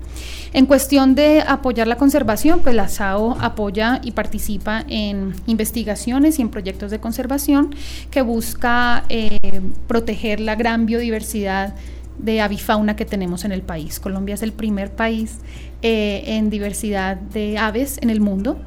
En 0.54 0.66
cuestión 0.66 1.16
de 1.16 1.42
apoyar 1.42 1.88
la 1.88 1.96
conservación, 1.96 2.60
pues 2.60 2.76
la 2.76 2.88
SAO 2.88 3.38
apoya 3.40 4.02
y 4.04 4.12
participa 4.12 4.84
en 4.88 5.34
investigaciones 5.48 6.38
y 6.40 6.42
en 6.42 6.50
proyectos 6.50 6.92
de 6.92 7.00
conservación 7.00 7.74
que 8.10 8.22
busca 8.22 9.06
eh, 9.10 9.40
proteger 9.88 10.40
la 10.40 10.56
gran 10.56 10.86
biodiversidad 10.86 11.76
de 12.18 12.42
avifauna 12.42 12.96
que 12.96 13.06
tenemos 13.06 13.46
en 13.46 13.52
el 13.52 13.62
país. 13.62 14.00
Colombia 14.00 14.36
es 14.36 14.44
el 14.44 14.54
primer 14.54 14.92
país 14.92 15.38
eh, 15.82 16.24
en 16.28 16.50
diversidad 16.50 17.16
de 17.18 17.58
aves 17.58 17.98
en 18.02 18.10
el 18.10 18.20
mundo 18.20 18.60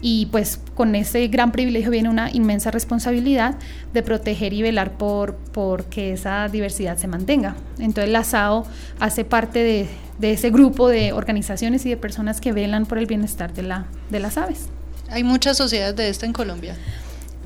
y 0.00 0.26
pues 0.26 0.60
con 0.74 0.94
ese 0.94 1.26
gran 1.28 1.52
privilegio 1.52 1.90
viene 1.90 2.08
una 2.08 2.30
inmensa 2.30 2.70
responsabilidad 2.70 3.56
de 3.92 4.02
proteger 4.02 4.52
y 4.52 4.62
velar 4.62 4.92
por, 4.96 5.34
por 5.36 5.84
que 5.84 6.12
esa 6.12 6.48
diversidad 6.48 6.96
se 6.96 7.06
mantenga. 7.06 7.56
Entonces 7.78 8.10
la 8.10 8.24
SAO 8.24 8.66
hace 8.98 9.24
parte 9.24 9.62
de, 9.62 9.88
de, 10.18 10.32
ese 10.32 10.50
grupo 10.50 10.88
de 10.88 11.12
organizaciones 11.12 11.84
y 11.86 11.90
de 11.90 11.96
personas 11.96 12.40
que 12.40 12.52
velan 12.52 12.86
por 12.86 12.98
el 12.98 13.06
bienestar 13.06 13.52
de, 13.52 13.62
la, 13.62 13.86
de 14.10 14.20
las 14.20 14.38
aves. 14.38 14.68
¿Hay 15.10 15.24
muchas 15.24 15.56
sociedades 15.56 15.96
de 15.96 16.08
esto 16.08 16.24
en 16.24 16.32
Colombia? 16.32 16.76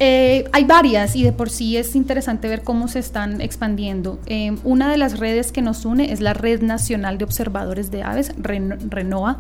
Eh, 0.00 0.48
hay 0.52 0.64
varias 0.64 1.14
y 1.14 1.22
de 1.22 1.32
por 1.32 1.50
sí 1.50 1.76
es 1.76 1.94
interesante 1.94 2.48
ver 2.48 2.62
cómo 2.62 2.88
se 2.88 2.98
están 2.98 3.40
expandiendo. 3.40 4.18
Eh, 4.26 4.56
una 4.64 4.90
de 4.90 4.96
las 4.96 5.18
redes 5.18 5.52
que 5.52 5.62
nos 5.62 5.84
une 5.84 6.12
es 6.12 6.20
la 6.20 6.34
Red 6.34 6.62
Nacional 6.62 7.16
de 7.16 7.24
Observadores 7.24 7.92
de 7.92 8.02
Aves, 8.02 8.32
RENOA, 8.38 9.38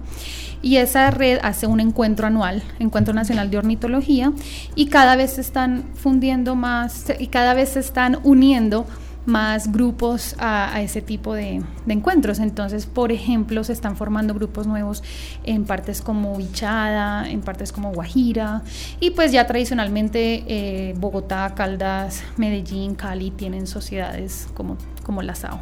y 0.62 0.76
esa 0.76 1.10
red 1.10 1.40
hace 1.42 1.66
un 1.66 1.80
encuentro 1.80 2.26
anual, 2.28 2.62
Encuentro 2.78 3.12
Nacional 3.12 3.50
de 3.50 3.58
Ornitología, 3.58 4.32
y 4.74 4.86
cada 4.86 5.16
vez 5.16 5.32
se 5.32 5.40
están 5.40 5.84
fundiendo 5.94 6.54
más 6.54 7.06
y 7.18 7.26
cada 7.26 7.54
vez 7.54 7.70
se 7.70 7.80
están 7.80 8.18
uniendo 8.22 8.86
más 9.26 9.72
grupos 9.72 10.36
a, 10.38 10.80
ese 10.82 11.00
tipo 11.02 11.34
de, 11.34 11.62
encuentros. 11.86 12.38
Entonces, 12.38 12.86
por 12.86 13.12
ejemplo, 13.12 13.64
se 13.64 13.72
están 13.72 13.96
formando 13.96 14.34
grupos 14.34 14.66
nuevos 14.66 15.02
en 15.44 15.64
partes 15.64 16.02
como 16.02 16.36
Bichada, 16.36 17.28
en 17.28 17.40
partes 17.40 17.72
como 17.72 17.92
Guajira, 17.92 18.62
y 19.00 19.10
pues 19.10 19.32
ya 19.32 19.46
tradicionalmente 19.46 20.44
eh, 20.46 20.94
Bogotá, 20.96 21.54
Caldas, 21.54 22.22
Medellín, 22.36 22.94
Cali 22.94 23.30
tienen 23.30 23.66
sociedades 23.66 24.48
como, 24.54 24.76
como 25.02 25.22
la 25.22 25.34
SAO. 25.34 25.60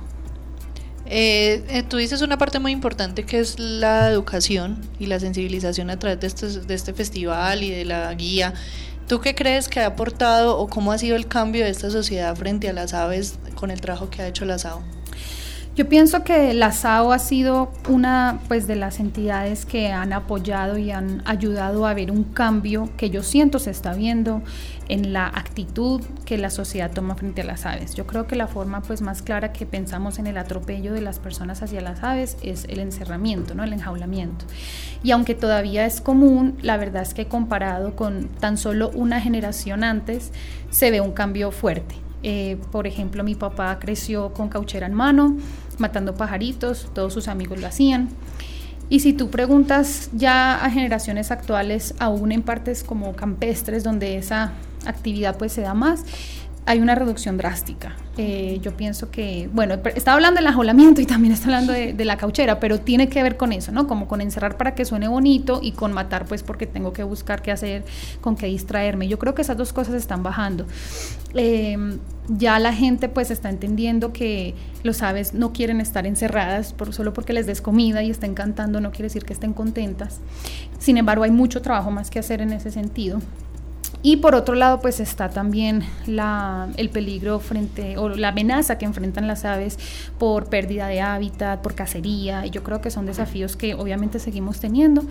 Eh, 1.15 1.65
eh, 1.69 1.83
tú 1.83 1.97
dices 1.97 2.23
una 2.23 2.39
parte 2.39 2.59
muy 2.59 2.73
importante 2.73 3.25
que 3.25 3.41
es 3.41 3.59
la 3.59 4.09
educación 4.09 4.79
y 4.99 5.07
la 5.07 5.19
sensibilización 5.21 5.91
a 5.91 5.99
través 5.99 6.67
de 6.67 6.75
este 6.75 6.95
festival 6.95 7.63
y 7.63 7.71
de 7.71 7.85
la 7.85 8.15
guía. 8.15 8.55
¿Tú 9.09 9.21
qué 9.21 9.35
crees 9.35 9.69
que 9.69 9.81
ha 9.81 9.87
aportado 9.87 10.57
o 10.59 10.69
cómo 10.69 10.93
ha 10.93 10.99
sido 10.99 11.17
el 11.17 11.29
cambio 11.29 11.65
de 11.65 11.71
esta 11.71 11.91
sociedad 11.91 12.35
frente 12.37 12.69
a 12.69 12.73
las 12.73 12.95
aves 12.95 13.39
con 13.55 13.71
el 13.71 13.81
trabajo 13.81 14.09
que 14.11 14.23
ha 14.23 14.29
hecho 14.29 14.45
la 14.45 14.59
SAO? 14.59 14.83
Yo 15.75 15.89
pienso 15.89 16.23
que 16.23 16.53
la 16.53 16.71
SAO 16.71 17.13
ha 17.13 17.19
sido 17.19 17.73
una 17.89 18.41
pues 18.47 18.67
de 18.67 18.77
las 18.77 19.01
entidades 19.01 19.65
que 19.65 19.91
han 19.91 20.13
apoyado 20.13 20.77
y 20.77 20.91
han 20.91 21.23
ayudado 21.25 21.87
a 21.87 21.95
ver 21.95 22.11
un 22.11 22.25
cambio 22.25 22.91
que 22.99 23.09
yo 23.09 23.23
siento 23.23 23.59
se 23.59 23.71
está 23.71 23.95
viendo 23.95 24.43
en 24.91 25.15
la 25.15 25.29
actitud 25.29 26.03
que 26.27 26.37
la 26.37 26.51
sociedad 26.51 26.91
toma 26.91 27.15
frente 27.15 27.41
a 27.41 27.45
las 27.45 27.65
aves. 27.65 27.95
Yo 27.95 28.07
creo 28.07 28.27
que 28.27 28.37
la 28.37 28.49
forma 28.49 28.83
pues 28.83 29.01
más 29.01 29.23
clara 29.23 29.55
que 29.55 29.65
pensamos 29.65 30.19
en 30.19 30.27
el 30.27 30.37
atropello 30.37 30.93
de 30.93 31.01
las 31.01 31.19
personas 31.19 31.63
hacia 31.63 31.81
las 31.81 32.03
aves 32.03 32.37
es 32.43 32.67
el 32.69 32.79
encerramiento, 32.79 33.55
¿no? 33.55 33.65
El 33.65 33.73
enjaulamiento. 33.73 34.45
Y 35.03 35.13
aunque 35.13 35.35
todavía 35.35 35.87
es 35.87 36.03
común, 36.03 36.59
la 36.61 36.77
verdad 36.77 37.01
es 37.01 37.15
que 37.15 37.29
comparado 37.29 37.97
con 37.97 38.29
tan 38.29 38.59
solo 38.59 38.91
una 38.93 39.23
generación 39.23 39.85
antes, 39.85 40.33
se 40.71 40.91
ve 40.91 41.01
un 41.01 41.13
cambio 41.13 41.51
fuerte. 41.51 41.95
Eh, 42.23 42.57
por 42.71 42.87
ejemplo, 42.87 43.25
mi 43.25 43.35
papá 43.35 43.79
creció 43.79 44.33
con 44.33 44.49
cauchera 44.49 44.87
en 44.87 44.95
mano, 44.95 45.37
matando 45.79 46.15
pajaritos, 46.15 46.89
todos 46.95 47.13
sus 47.13 47.29
amigos 47.29 47.61
lo 47.61 47.67
hacían. 47.67 48.11
Y 48.89 49.01
si 49.01 49.13
tú 49.13 49.31
preguntas 49.31 50.11
ya 50.13 50.63
a 50.63 50.71
generaciones 50.71 51.31
actuales, 51.31 51.95
aún 51.99 52.31
en 52.31 52.43
partes 52.43 52.85
como 52.85 53.15
campestres, 53.15 53.85
donde 53.85 54.17
esa 54.17 54.53
actividad 54.85 55.37
pues 55.39 55.53
se 55.53 55.63
da 55.63 55.75
más, 55.75 56.05
hay 56.65 56.81
una 56.81 56.95
reducción 56.95 57.37
drástica. 57.37 57.97
Eh, 58.19 58.59
yo 58.63 58.77
pienso 58.77 59.11
que, 59.11 59.49
bueno, 59.53 59.79
está 59.95 60.13
hablando 60.13 60.39
del 60.39 60.47
ajolamiento 60.47 61.01
y 61.01 61.07
también 61.07 61.33
está 61.33 61.47
hablando 61.47 61.73
de, 61.73 62.05
la 62.05 62.17
cauchera, 62.17 62.61
pero 62.61 62.79
tiene 62.79 63.09
que 63.09 63.23
ver 63.23 63.37
con 63.37 63.53
eso, 63.53 63.73
¿no? 63.73 63.87
Como 63.87 64.07
con 64.07 64.21
encerrar 64.21 64.57
para 64.57 64.75
que 64.75 64.85
suene 64.85 65.09
bonito 65.09 65.61
y 65.63 65.73
con 65.73 65.93
matar, 65.93 66.27
pues 66.27 66.43
porque 66.43 66.67
tengo 66.67 66.93
que 66.93 67.03
buscar 67.03 67.43
qué 67.43 67.51
hacer, 67.51 67.85
con 68.21 68.37
qué 68.37 68.47
distraerme. 68.47 69.09
Yo 69.09 69.19
creo 69.19 69.35
que 69.35 69.43
esas 69.43 69.57
dos 69.57 69.73
cosas 69.73 69.95
están 69.95 70.23
bajando. 70.23 70.67
Eh, 71.35 71.99
ya 72.29 72.59
la 72.59 72.73
gente 72.73 73.09
pues 73.09 73.31
está 73.31 73.49
entendiendo 73.49 74.13
que 74.13 74.55
los 74.85 75.03
aves 75.03 75.35
no 75.35 75.53
quieren 75.53 75.81
estar 75.81 76.07
encerradas 76.07 76.73
por, 76.73 76.95
solo 76.95 77.13
porque 77.13 77.33
les 77.33 77.47
des 77.47 77.61
comida 77.61 78.03
y 78.03 78.11
estén 78.11 78.35
cantando, 78.35 78.81
no 78.81 78.91
quiere 78.91 79.05
decir 79.05 79.25
que 79.25 79.33
estén 79.33 79.53
contentas. 79.53 80.21
Sin 80.79 80.97
embargo, 80.97 81.25
hay 81.25 81.31
mucho 81.31 81.63
trabajo 81.63 81.91
más 81.91 82.11
que 82.11 82.19
hacer 82.19 82.41
en 82.41 82.53
ese 82.53 82.71
sentido. 82.71 83.21
Y 84.05 84.17
por 84.17 84.35
otro 84.35 84.57
lado, 84.57 84.81
pues 84.81 84.99
está 84.99 85.29
también 85.29 85.85
el 86.77 86.91
peligro 86.91 87.39
frente, 87.39 87.97
o 87.99 88.09
la 88.09 88.29
amenaza 88.29 88.77
que 88.77 88.85
enfrentan 88.85 89.29
las 89.29 89.45
aves 89.45 89.79
por 90.19 90.49
pérdida 90.49 90.89
de 90.89 91.01
hábitat, 91.01 91.61
por 91.61 91.75
cacería, 91.75 92.45
y 92.45 92.51
yo 92.51 92.65
creo 92.65 92.81
que 92.81 92.91
son 92.91 93.07
desafíos 93.07 93.57
que 93.57 93.75
obviamente 93.75 94.19
seguimos 94.19 94.59
teniendo, 94.59 95.05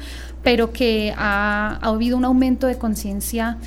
pero 0.44 0.74
que 0.74 1.14
ha, 1.18 1.80
ha 1.82 1.88
habido 1.88 2.18
un 2.18 2.26
aumento 2.26 2.68
de 2.68 2.78
conciencia 2.78 3.58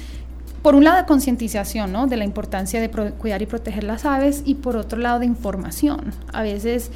por 0.65 0.75
un 0.75 0.83
lado 0.85 0.97
de 0.97 1.05
concientización 1.05 1.93
¿no? 1.93 2.07
de 2.07 2.17
la 2.17 2.25
importancia 2.25 2.81
de 2.81 2.89
cuidar 2.89 3.43
y 3.43 3.47
proteger 3.47 3.85
las 3.85 4.07
aves 4.07 4.43
y 4.47 4.55
por 4.55 4.79
otro 4.79 4.99
lado 4.99 5.19
de 5.19 5.27
información. 5.27 6.13
A 6.33 6.43
veces 6.43 6.91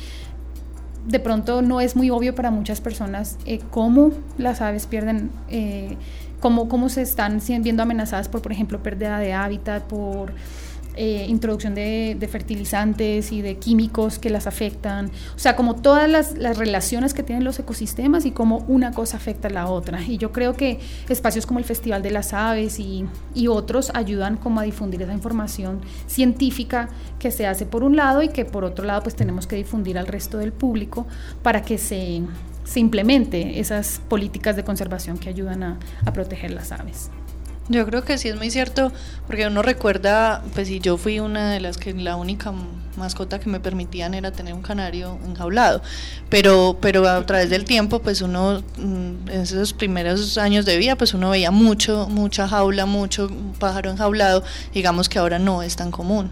de 1.06 1.20
pronto 1.20 1.61
no 1.61 1.82
es 1.82 1.94
muy 1.94 2.08
obvio 2.08 2.35
para 2.35 2.50
muchas 2.50 2.80
personas 2.80 3.37
eh, 3.44 3.61
cómo 3.70 4.12
las 4.38 4.62
aves 4.62 4.87
pierden 4.87 5.30
eh, 5.50 5.99
cómo, 6.40 6.68
cómo 6.68 6.88
se 6.88 7.02
están 7.02 7.40
viendo 7.61 7.83
amenazadas 7.83 8.28
por, 8.28 8.42
por 8.42 8.52
ejemplo, 8.52 8.83
pérdida 8.83 9.18
de 9.18 9.33
hábitat, 9.33 9.85
por 9.85 10.33
eh, 11.00 11.26
introducción 11.28 11.76
de, 11.76 12.28
fertilizantes 12.28 13.30
y 13.30 13.40
de 13.40 13.57
químicos 13.57 14.18
que 14.18 14.30
las 14.30 14.49
afectan. 14.49 15.12
O 15.37 15.38
sea, 15.38 15.54
como 15.54 15.76
todas 15.76 16.11
las, 16.11 16.35
relaciones 16.59 17.14
que 17.14 17.23
tienen 17.23 17.45
los 17.45 17.57
ecosistemas 17.61 18.26
y 18.26 18.33
cómo 18.33 18.64
una 18.66 18.90
cosa 18.90 19.16
afecta 19.16 19.47
a 19.47 19.52
la 19.52 19.68
otra. 19.68 20.02
Y 20.02 20.18
yo 20.18 20.33
creo 20.33 20.54
que 20.54 20.80
espacios 21.09 21.47
como 21.47 21.61
el 21.61 21.64
Festival 21.64 22.02
de 22.02 22.11
las 22.11 22.33
Aves 22.33 22.80
y, 22.80 23.07
y 23.33 23.47
otros 23.47 23.92
ayudan 23.95 24.38
como 24.38 24.59
a 24.59 24.64
difundir 24.64 25.00
esa 25.00 25.12
información 25.12 25.83
científica 26.09 26.88
que 27.21 27.30
se 27.30 27.47
hace 27.47 27.64
por 27.64 27.85
un 27.85 27.95
lado 27.95 28.21
y 28.21 28.30
que 28.30 28.45
por 28.45 28.64
otro 28.64 28.85
lado 28.85 29.02
pues 29.04 29.14
tenemos 29.14 29.47
que 29.47 29.54
difundir 29.54 29.99
al 29.99 30.09
resto 30.09 30.38
del 30.38 30.52
público 30.52 31.07
para 31.45 31.62
que 31.62 31.78
se 31.78 32.23
simplemente 32.68 33.60
esas 33.60 34.00
políticas 34.08 34.54
de 34.54 34.62
conservación 34.62 35.18
que 35.18 35.28
ayudan 35.28 35.62
a, 35.62 35.78
proteger 36.12 36.50
las 36.50 36.72
aves. 36.72 37.10
Yo 37.70 37.84
creo 37.87 38.02
que 38.02 38.16
sí 38.16 38.28
es 38.28 38.37
muy 38.37 38.50
cierto, 38.50 38.92
porque 39.26 39.46
uno 39.46 39.60
recuerda, 39.60 40.42
pues 40.54 40.68
si 40.68 40.80
yo 40.80 40.96
fui 40.96 41.20
una 41.20 41.52
de 41.52 41.60
las 41.60 41.76
que 41.76 41.92
la 41.92 42.16
única 42.16 42.52
mascota 42.96 43.38
que 43.38 43.50
me 43.50 43.60
permitían 43.60 44.14
era 44.14 44.32
tener 44.32 44.54
un 44.54 44.62
canario 44.62 45.18
enjaulado, 45.26 45.82
pero, 46.30 46.78
pero 46.80 47.06
a 47.06 47.25
través 47.26 47.50
del 47.50 47.64
tiempo, 47.64 48.00
pues 48.00 48.22
uno, 48.22 48.62
mm, 48.78 49.28
en 49.28 49.40
esos 49.40 49.75
primeros 49.75 50.38
años 50.38 50.64
de 50.64 50.78
vida, 50.78 50.96
pues 50.96 51.12
uno 51.12 51.30
veía 51.30 51.50
mucho, 51.50 52.08
mucha 52.08 52.48
jaula, 52.48 52.87
mucho 52.87 53.30
pájaro 53.58 53.90
enjaulado, 53.90 54.42
digamos 54.72 55.10
que 55.10 55.18
ahora 55.18 55.38
no 55.38 55.62
es 55.62 55.76
tan 55.76 55.90
común. 55.90 56.30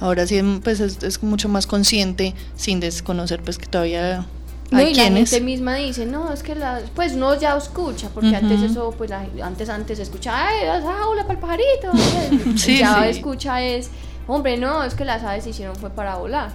Ahora 0.00 0.26
sí 0.26 0.40
pues 0.62 0.80
es, 0.80 1.02
es 1.02 1.22
mucho 1.22 1.48
más 1.48 1.66
consciente 1.66 2.34
sin 2.56 2.78
desconocer 2.80 3.42
pues 3.42 3.58
que 3.58 3.66
todavía 3.66 4.26
no, 4.70 4.82
y 4.82 4.94
la 4.94 5.04
gente 5.04 5.40
misma 5.40 5.76
dice, 5.76 6.04
no, 6.04 6.32
es 6.32 6.42
que 6.42 6.54
la, 6.54 6.80
pues 6.94 7.14
no 7.14 7.38
ya 7.38 7.56
escucha, 7.56 8.10
porque 8.12 8.36
antes 8.36 8.60
eso, 8.60 8.94
pues 8.96 9.10
antes 9.10 9.68
antes 9.68 9.98
escucha, 9.98 10.46
ay, 10.46 10.82
jaula 10.82 11.22
para 11.22 11.34
el 11.34 11.38
pajarito, 11.38 12.56
sí, 12.56 12.78
ya 12.78 13.08
escucha 13.08 13.62
es, 13.62 13.90
hombre, 14.26 14.58
no, 14.58 14.84
es 14.84 14.94
que 14.94 15.04
las 15.04 15.22
aves 15.22 15.46
hicieron 15.46 15.76
fue 15.76 15.90
para 15.90 16.16
volar. 16.16 16.52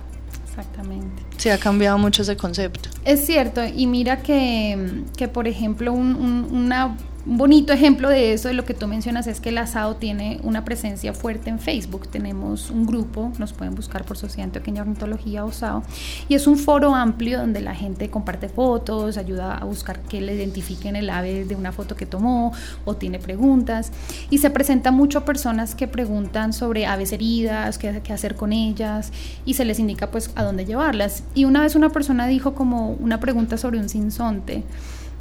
Exactamente. 0.48 1.24
Se 1.38 1.51
ha 1.51 1.58
cambiado 1.58 1.98
mucho 1.98 2.22
ese 2.22 2.38
concepto. 2.38 2.89
Es 3.03 3.25
cierto, 3.25 3.65
y 3.65 3.88
mira 3.88 4.22
que, 4.22 5.03
que 5.17 5.27
por 5.27 5.48
ejemplo, 5.48 5.91
un, 5.91 6.48
una 6.51 6.96
un 7.25 7.37
bonito 7.37 7.71
ejemplo 7.71 8.09
de 8.09 8.33
eso, 8.33 8.49
de 8.49 8.53
lo 8.53 8.65
que 8.65 8.73
tú 8.73 8.85
mencionas, 8.85 9.27
es 9.27 9.39
que 9.39 9.49
el 9.49 9.57
asado 9.57 9.95
tiene 9.95 10.41
una 10.43 10.65
presencia 10.65 11.13
fuerte 11.13 11.49
en 11.49 11.57
Facebook. 11.57 12.09
Tenemos 12.09 12.69
un 12.69 12.85
grupo, 12.85 13.31
nos 13.39 13.53
pueden 13.53 13.75
buscar 13.75 14.03
por 14.03 14.17
Sociedad 14.17 14.45
Antioqueña 14.45 14.81
Ornitología 14.81 15.45
o 15.45 15.51
SAO, 15.51 15.83
y 16.27 16.35
es 16.35 16.47
un 16.47 16.57
foro 16.57 16.93
amplio 16.95 17.39
donde 17.39 17.61
la 17.61 17.75
gente 17.75 18.09
comparte 18.09 18.49
fotos, 18.49 19.17
ayuda 19.17 19.57
a 19.57 19.63
buscar 19.63 20.01
que 20.01 20.19
le 20.19 20.35
identifiquen 20.35 20.97
el 20.97 21.09
ave 21.09 21.45
de 21.45 21.55
una 21.55 21.71
foto 21.71 21.95
que 21.95 22.05
tomó 22.05 22.51
o 22.83 22.95
tiene 22.95 23.19
preguntas. 23.19 23.91
Y 24.29 24.39
se 24.39 24.49
presenta 24.49 24.91
mucho 24.91 25.23
personas 25.23 25.75
que 25.75 25.87
preguntan 25.87 26.51
sobre 26.51 26.85
aves 26.85 27.13
heridas, 27.13 27.77
qué, 27.77 28.01
qué 28.03 28.11
hacer 28.11 28.35
con 28.35 28.51
ellas, 28.51 29.13
y 29.45 29.53
se 29.53 29.63
les 29.63 29.79
indica 29.79 30.11
pues 30.11 30.31
a 30.35 30.43
dónde 30.43 30.65
llevarlas. 30.65 31.23
Y 31.35 31.45
una 31.45 31.61
vez 31.61 31.75
una 31.75 31.89
persona 31.89 32.27
dijo 32.27 32.53
como 32.53 32.89
una 32.91 33.21
pregunta 33.21 33.57
sobre 33.57 33.79
un 33.79 33.87
sinsonte 33.87 34.63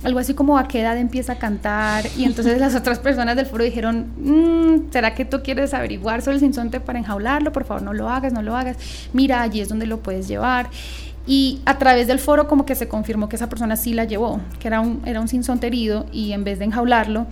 algo 0.05 0.19
así 0.19 0.35
como 0.35 0.59
a 0.59 0.69
qué 0.69 0.81
edad 0.81 0.97
empieza 0.99 1.35
a 1.35 1.37
cantar 1.37 2.05
y 2.17 2.25
entonces 2.25 2.59
las 2.59 2.75
otras 2.75 2.99
personas 2.99 3.37
del 3.37 3.47
foro 3.47 3.65
dijeron, 3.65 4.07
mm, 4.19 4.93
¿será 4.93 5.15
que 5.15 5.25
tú 5.25 5.43
quieres 5.43 5.75
averiguar 5.75 6.23
sobre 6.23 6.37
el 6.37 6.41
sinsonte 6.41 6.81
para 6.81 6.99
enjaularlo? 6.99 7.53
Por 7.53 7.65
favor, 7.65 7.83
no 7.83 7.93
lo 7.93 8.09
hagas, 8.09 8.33
no 8.33 8.43
lo 8.43 8.57
hagas. 8.57 8.77
Mira, 9.13 9.43
allí 9.43 9.61
es 9.61 9.69
donde 9.69 9.87
lo 9.87 10.01
puedes 10.01 10.29
llevar. 10.29 10.71
Y 11.27 11.61
a 11.67 11.79
través 11.79 12.09
del 12.09 12.19
foro 12.19 12.49
como 12.49 12.67
que 12.67 12.75
se 12.75 12.89
confirmó 12.89 13.29
que 13.29 13.37
esa 13.37 13.49
persona 13.49 13.77
sí 13.77 13.95
la 13.95 14.05
llevó, 14.05 14.41
que 14.59 14.67
era 14.67 14.81
un, 14.81 15.03
era 15.07 15.21
un 15.21 15.29
sinsonte 15.29 15.69
herido 15.69 16.07
y 16.11 16.33
en 16.33 16.43
vez 16.43 16.59
de 16.59 16.65
enjaularlo, 16.65 17.27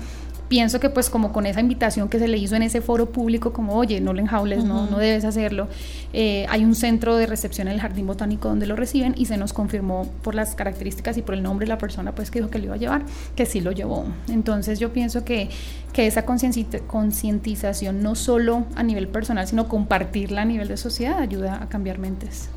pienso 0.51 0.81
que 0.81 0.91
pues 0.91 1.09
como 1.11 1.33
con 1.33 1.47
esa 1.47 1.61
invitación 1.61 2.09
que 2.09 2.19
se 2.19 2.27
le 2.27 2.37
hizo 2.37 2.57
en 2.57 2.65
ese 2.65 2.81
foro 2.81 3.13
público, 3.13 3.53
como 3.53 3.77
oye, 3.77 4.01
no 4.01 4.13
lo 4.13 4.19
enjaules, 4.19 4.65
no, 4.65 4.87
no 4.91 4.99
debes 4.99 5.25
hacerlo, 5.25 5.69
eh, 6.13 6.45
hay 6.49 6.65
un 6.65 6.75
centro 6.75 7.17
de 7.17 7.27
recepción 7.27 7.69
en 7.69 7.75
el 7.75 7.81
Jardín 7.81 8.09
Botánico 8.09 8.49
donde 8.49 8.67
lo 8.67 8.75
reciben 8.75 9.15
y 9.17 9.27
se 9.27 9.37
nos 9.37 9.53
confirmó 9.53 10.11
por 10.23 10.35
las 10.35 10.57
características 10.57 11.17
y 11.17 11.23
por 11.23 11.37
el 11.37 11.45
nombre 11.45 11.67
de 11.67 11.69
la 11.69 11.79
persona 11.79 12.17
pues 12.17 12.33
que 12.33 12.41
dijo 12.41 12.51
que 12.51 12.59
lo 12.59 12.65
iba 12.65 12.75
a 12.75 12.79
llevar, 12.79 13.03
que 13.37 13.47
sí 13.47 13.61
lo 13.61 13.71
llevó. 13.71 14.05
Entonces 14.29 14.81
yo 14.81 14.93
pienso 14.93 15.25
que, 15.25 15.51
que 15.93 16.09
esa 16.09 16.25
concientización 16.25 18.03
no 18.03 18.17
solo 18.17 18.65
a 18.75 18.83
nivel 18.83 19.07
personal, 19.07 19.47
sino 19.47 19.69
compartirla 19.69 20.43
a 20.43 20.45
nivel 20.47 20.67
de 20.67 20.77
sociedad 20.77 21.21
ayuda 21.21 21.63
a 21.63 21.69
cambiar 21.69 21.99
mentes. 21.99 22.51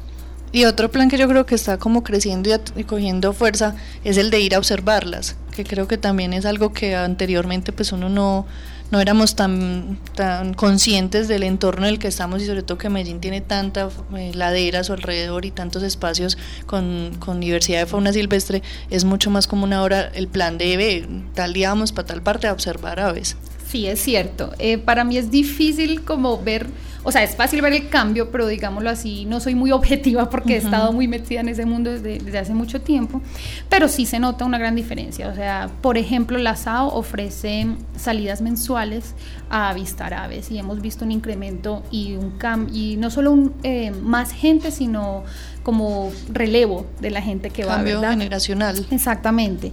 Y 0.54 0.66
otro 0.66 0.92
plan 0.92 1.10
que 1.10 1.18
yo 1.18 1.28
creo 1.28 1.48
que 1.48 1.56
está 1.56 1.80
como 1.80 2.04
creciendo 2.04 2.48
y, 2.76 2.84
cogiendo 2.84 3.34
fuerza 3.34 3.76
es 4.04 4.18
el 4.18 4.30
de 4.30 4.40
ir 4.40 4.54
a 4.54 4.60
observarlas, 4.60 5.36
que 5.56 5.64
creo 5.64 5.88
que 5.88 5.98
también 5.98 6.32
es 6.32 6.46
algo 6.46 6.72
que 6.72 6.96
anteriormente 6.96 7.72
pues 7.72 7.92
uno 7.92 8.08
no, 8.08 8.46
no 8.92 9.02
éramos 9.02 9.36
tan, 9.36 9.98
tan 10.14 10.54
conscientes 10.54 11.28
del 11.28 11.42
entorno 11.42 11.88
en 11.88 11.94
el 11.94 12.00
que 12.00 12.08
estamos 12.08 12.40
y 12.44 12.46
sobre 12.46 12.62
todo 12.62 12.78
que 12.78 12.88
Medellín 12.88 13.20
tiene 13.20 13.42
tanta 13.42 13.90
eh, 14.16 14.32
ladera 14.36 14.82
a 14.82 14.84
su 14.84 14.94
alrededor 14.94 15.44
y 15.46 15.50
tantos 15.50 15.82
espacios 15.82 16.38
con, 16.68 17.16
con, 17.18 17.40
diversidad 17.40 17.80
de 17.80 17.86
fauna 17.88 18.14
silvestre, 18.14 18.62
es 18.92 19.06
mucho 19.06 19.32
más 19.32 19.48
común 19.48 19.74
ahora 19.74 20.12
el 20.14 20.28
plan 20.28 20.60
de 20.60 21.08
tal 21.34 21.54
día 21.54 21.70
vamos 21.70 21.92
para 21.92 22.10
tal 22.10 22.22
parte 22.22 22.46
a 22.46 22.54
observar 22.54 23.00
aves. 23.00 23.38
Sí, 23.68 23.88
es 23.88 24.04
cierto. 24.04 24.54
Eh, 24.60 24.78
para 24.78 25.04
mí 25.04 25.18
es 25.18 25.32
difícil 25.32 26.04
como 26.04 26.44
ver 26.44 26.68
o 27.04 27.12
sea, 27.12 27.24
es 27.24 27.36
fácil 27.36 27.62
ver 27.62 27.74
el 27.74 27.90
cambio, 27.90 28.32
pero 28.32 28.48
digámoslo 28.48 28.90
así, 28.90 29.26
no 29.26 29.40
soy 29.40 29.56
muy 29.56 29.72
objetiva 29.74 30.30
porque 30.30 30.56
he 30.56 30.58
estado 30.58 30.94
muy 30.94 31.08
metida 31.08 31.42
en 31.42 31.50
ese 31.50 31.66
mundo 31.66 31.92
desde, 31.92 32.38
hace 32.38 32.54
mucho 32.54 32.82
tiempo, 32.82 33.22
pero 33.70 33.88
sí 33.88 34.06
se 34.06 34.20
nota 34.20 34.46
una 34.46 34.58
gran 34.58 34.76
diferencia. 34.76 35.28
O 35.28 35.36
sea, 35.36 35.70
por 35.82 35.98
ejemplo, 35.98 36.38
la 36.38 36.56
SAO 36.56 36.96
ofrece 36.96 37.68
salidas 37.98 38.42
mensuales 38.42 39.16
a 39.50 39.70
avistar 39.70 40.14
aves 40.14 40.50
y 40.52 40.58
hemos 40.58 40.82
visto 40.82 41.06
un 41.06 41.12
incremento 41.12 41.84
y 41.92 42.16
un 42.16 42.32
cambio, 42.32 42.74
y 42.74 42.98
no 42.98 43.10
solo 43.10 43.32
un, 43.32 43.54
eh, 43.64 43.92
más 43.92 44.32
gente, 44.32 44.72
sino 44.72 45.24
como 45.64 46.12
relevo 46.32 46.86
de 47.00 47.10
la 47.10 47.22
gente 47.22 47.50
que 47.50 47.66
va. 47.66 47.76
Cambio 47.78 48.02
generacional. 48.02 48.86
Exactamente. 48.92 49.72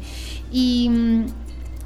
Y 0.53 0.89
mm, 0.89 1.25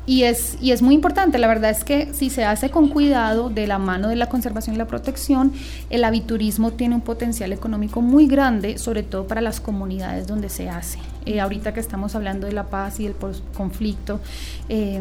y 0.06 0.24
es, 0.24 0.58
y 0.60 0.72
es 0.72 0.82
muy 0.82 0.94
importante, 0.94 1.38
la 1.38 1.46
verdad 1.46 1.70
es 1.70 1.82
que 1.82 2.12
si 2.12 2.28
se 2.28 2.44
hace 2.44 2.70
con 2.70 2.88
cuidado 2.88 3.48
de 3.48 3.66
la 3.66 3.78
mano 3.78 4.08
de 4.08 4.16
la 4.16 4.28
conservación 4.28 4.76
y 4.76 4.78
la 4.78 4.86
protección, 4.86 5.52
el 5.88 6.04
aviturismo 6.04 6.72
tiene 6.72 6.94
un 6.94 7.00
potencial 7.00 7.52
económico 7.52 8.02
muy 8.02 8.26
grande, 8.26 8.78
sobre 8.78 9.02
todo 9.02 9.26
para 9.26 9.40
las 9.40 9.60
comunidades 9.60 10.26
donde 10.26 10.48
se 10.50 10.68
hace. 10.68 10.98
Eh, 11.26 11.40
ahorita 11.40 11.72
que 11.72 11.80
estamos 11.80 12.14
hablando 12.14 12.46
de 12.46 12.52
la 12.52 12.64
paz 12.64 13.00
y 13.00 13.04
del 13.04 13.16
conflicto, 13.56 14.20
eh, 14.68 15.00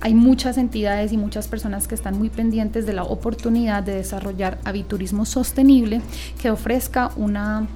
hay 0.00 0.14
muchas 0.14 0.56
entidades 0.56 1.12
y 1.12 1.18
muchas 1.18 1.48
personas 1.48 1.86
que 1.86 1.94
están 1.94 2.16
muy 2.16 2.30
pendientes 2.30 2.86
de 2.86 2.94
la 2.94 3.04
oportunidad 3.04 3.82
de 3.82 3.96
desarrollar 3.96 4.58
aviturismo 4.64 5.26
sostenible 5.26 6.00
que 6.40 6.50
ofrezca 6.50 7.10
una 7.16 7.66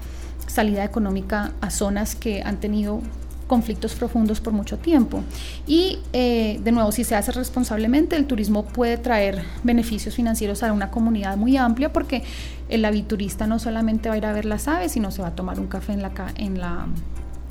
salida 0.47 0.83
económica 0.83 1.52
a 1.61 1.68
zonas 1.71 2.14
que 2.14 2.42
han 2.42 2.59
tenido 2.59 3.02
conflictos 3.47 3.95
profundos 3.95 4.41
por 4.41 4.53
mucho 4.53 4.79
tiempo. 4.79 5.23
Y 5.67 5.99
eh, 6.13 6.61
de 6.63 6.73
nuevo, 6.73 6.93
si 6.93 7.05
se 7.05 7.15
hace 7.15 7.33
responsablemente, 7.33 8.17
el 8.17 8.27
turismo 8.27 8.65
puede 8.65 8.97
traer 8.97 9.43
beneficios 9.63 10.15
financieros 10.15 10.63
a 10.63 10.73
una 10.73 10.91
comunidad 10.91 11.37
muy 11.37 11.57
amplia 11.57 11.93
porque 11.93 12.23
el 12.69 12.85
aviturista 12.85 13.47
no 13.47 13.59
solamente 13.59 14.09
va 14.09 14.15
a 14.15 14.19
ir 14.19 14.27
a 14.27 14.33
ver 14.33 14.45
las 14.45 14.69
aves, 14.69 14.93
sino 14.93 15.11
se 15.11 15.23
va 15.23 15.29
a 15.29 15.35
tomar 15.35 15.61
un 15.61 15.67
café 15.67 15.93
en 15.93 16.03
la, 16.03 16.13
en 16.37 16.59
la, 16.59 16.87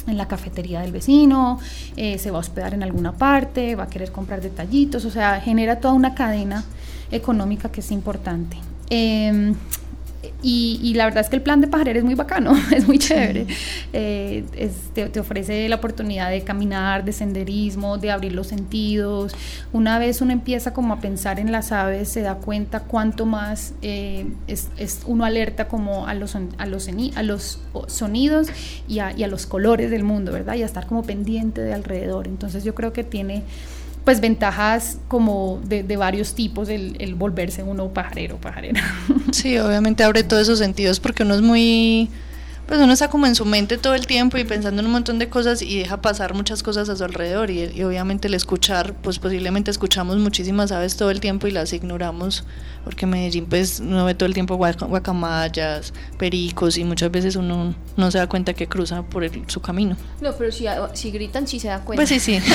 en 0.07 0.17
la 0.17 0.27
cafetería 0.27 0.81
del 0.81 0.91
vecino, 0.91 1.59
eh, 1.95 2.17
se 2.17 2.31
va 2.31 2.37
a 2.37 2.39
hospedar 2.39 2.73
en 2.73 2.83
alguna 2.83 3.13
parte, 3.13 3.75
va 3.75 3.83
a 3.83 3.87
querer 3.87 4.11
comprar 4.11 4.41
detallitos, 4.41 5.05
o 5.05 5.11
sea, 5.11 5.39
genera 5.41 5.79
toda 5.79 5.93
una 5.93 6.15
cadena 6.15 6.63
económica 7.11 7.69
que 7.71 7.81
es 7.81 7.91
importante. 7.91 8.57
Em, 8.89 9.55
y, 10.41 10.93
la 10.95 11.05
verdad 11.05 11.21
es 11.21 11.29
que 11.29 11.37
el 11.37 11.41
plan 11.41 11.61
de 11.61 11.67
pajarera 11.67 11.99
es 11.99 12.05
muy 12.05 12.15
bacano, 12.15 12.53
es 12.75 12.87
muy 12.87 12.99
chévere. 12.99 13.47
Eh, 13.93 14.43
te, 14.93 15.19
ofrece 15.19 15.67
la 15.69 15.77
oportunidad 15.77 16.29
de 16.29 16.41
caminar, 16.43 17.05
de 17.05 17.11
senderismo, 17.11 17.97
de 17.97 18.11
abrir 18.11 18.33
los 18.33 18.47
sentidos. 18.47 19.33
Una 19.71 19.99
vez 19.99 20.21
uno 20.21 20.31
empieza 20.31 20.73
como 20.73 20.93
a 20.93 20.99
pensar 20.99 21.39
en 21.39 21.51
las 21.51 21.71
aves, 21.71 22.09
se 22.09 22.21
da 22.21 22.35
cuenta 22.35 22.81
cuánto 22.81 23.25
más 23.25 23.73
eh, 23.81 24.27
es, 24.47 24.69
uno 25.05 25.25
alerta 25.25 25.67
como 25.67 26.07
a 26.07 26.13
los, 26.13 26.35
a 26.35 26.65
los, 26.65 26.89
a 27.15 27.23
los 27.23 27.59
sonidos 27.87 28.47
y 28.87 28.99
a, 28.99 29.11
y 29.11 29.23
a 29.23 29.27
los 29.27 29.45
colores 29.45 29.91
del 29.91 30.03
mundo, 30.03 30.31
¿verdad? 30.31 30.55
Y 30.55 30.63
a 30.63 30.65
estar 30.65 30.87
como 30.87 31.03
pendiente 31.03 31.61
de 31.61 31.73
alrededor. 31.73 32.27
Entonces 32.27 32.63
yo 32.63 32.75
creo 32.75 32.93
que 32.93 33.03
tiene 33.03 33.43
pues 34.03 34.19
ventajas 34.19 34.97
como 35.07 35.61
de, 35.63 35.83
de 35.83 35.97
varios 35.97 36.35
tipos 36.35 36.69
el, 36.69 36.95
el, 36.99 37.15
volverse 37.15 37.63
uno 37.63 37.89
pajarero, 37.89 38.37
pajarera. 38.37 38.81
Sí, 39.31 39.57
obviamente 39.57 40.03
abre 40.03 40.23
todos 40.23 40.43
esos 40.43 40.59
sentidos 40.59 40.99
porque 40.99 41.23
uno 41.23 41.35
es 41.35 41.41
muy 41.41 42.09
pues 42.67 42.79
uno 42.79 42.93
está 42.93 43.09
como 43.09 43.25
en 43.27 43.35
su 43.35 43.45
mente 43.45 43.77
todo 43.77 43.93
el 43.93 44.07
tiempo 44.07 44.37
y 44.37 44.43
pensando 44.45 44.81
en 44.81 44.87
un 44.87 44.93
montón 44.93 45.19
de 45.19 45.29
cosas 45.29 45.61
y 45.61 45.79
deja 45.79 46.01
pasar 46.01 46.33
muchas 46.33 46.63
cosas 46.63 46.87
a 46.89 46.95
su 46.95 47.03
alrededor 47.03 47.51
y, 47.51 47.83
obviamente 47.83 48.27
el 48.27 48.33
escuchar, 48.33 48.93
pues 49.01 49.19
posiblemente 49.19 49.69
escuchamos 49.69 50.17
muchísimas 50.17 50.71
aves 50.71 50.95
todo 50.95 51.11
el 51.11 51.19
tiempo 51.19 51.47
y 51.47 51.51
las 51.51 51.73
ignoramos 51.73 52.45
porque 52.83 53.05
Medellín 53.05 53.45
pues 53.45 53.79
uno 53.79 54.05
ve 54.05 54.13
todo 54.13 54.27
el 54.27 54.33
tiempo 54.33 54.55
guacamayas, 54.55 55.93
pericos 56.17 56.77
y 56.77 56.83
muchas 56.83 57.11
veces 57.11 57.35
uno 57.35 57.75
no 57.95 58.11
se 58.11 58.17
da 58.17 58.27
cuenta 58.27 58.53
que 58.53 58.67
cruza 58.67 59.03
por 59.03 59.29
su 59.47 59.61
camino. 59.61 59.95
No, 60.21 60.33
pero 60.33 60.51
si, 60.51 60.65
si 60.93 61.11
gritan 61.11 61.47
sí 61.47 61.59
se 61.59 61.69
da 61.69 61.79
cuenta. 61.79 61.99
Pues 61.99 62.09
sí, 62.09 62.19
sí. 62.19 62.39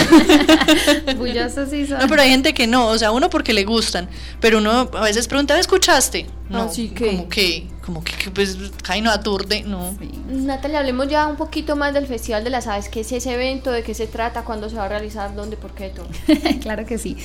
No, 1.89 2.09
pero 2.09 2.23
hay 2.23 2.31
gente 2.31 2.55
que 2.55 2.67
no, 2.67 2.89
o 2.89 2.99
sea, 2.99 3.11
uno 3.11 3.31
porque 3.31 3.53
le 3.53 3.65
gustan, 3.65 4.09
pero 4.41 4.59
uno 4.59 4.89
a 4.93 5.03
veces 5.03 5.27
pregunta, 5.29 5.59
¿escuchaste? 5.59 6.27
No, 6.49 6.63
Así 6.63 6.89
que... 6.91 7.07
como 7.07 7.29
que 7.29 7.67
como 7.89 8.05
que, 8.05 8.13
pues 8.35 8.59
no 9.03 9.11
aturde, 9.11 9.63
no. 9.63 9.97
Natalia, 10.29 10.81
hablemos 10.81 11.09
ya 11.09 11.27
un 11.27 11.37
poquito 11.37 11.75
más 11.75 11.95
del 11.95 12.07
Festival 12.07 12.45
de 12.45 12.51
las 12.51 12.67
Aves, 12.67 12.91
¿qué 12.91 13.01
es 13.01 13.11
ese 13.13 13.33
evento? 13.33 13.73
¿De 13.73 13.83
qué 13.83 13.95
se 13.95 14.07
trata? 14.07 14.43
¿Cuándo 14.43 14.69
se 14.69 14.77
va 14.77 14.85
a 14.85 14.89
realizar? 14.91 15.35
¿Dónde? 15.35 15.57
¿Por 15.57 15.71
qué? 15.71 15.89
Todo. 15.89 16.07
claro 16.61 16.85
que 16.85 16.99
sí. 16.99 17.17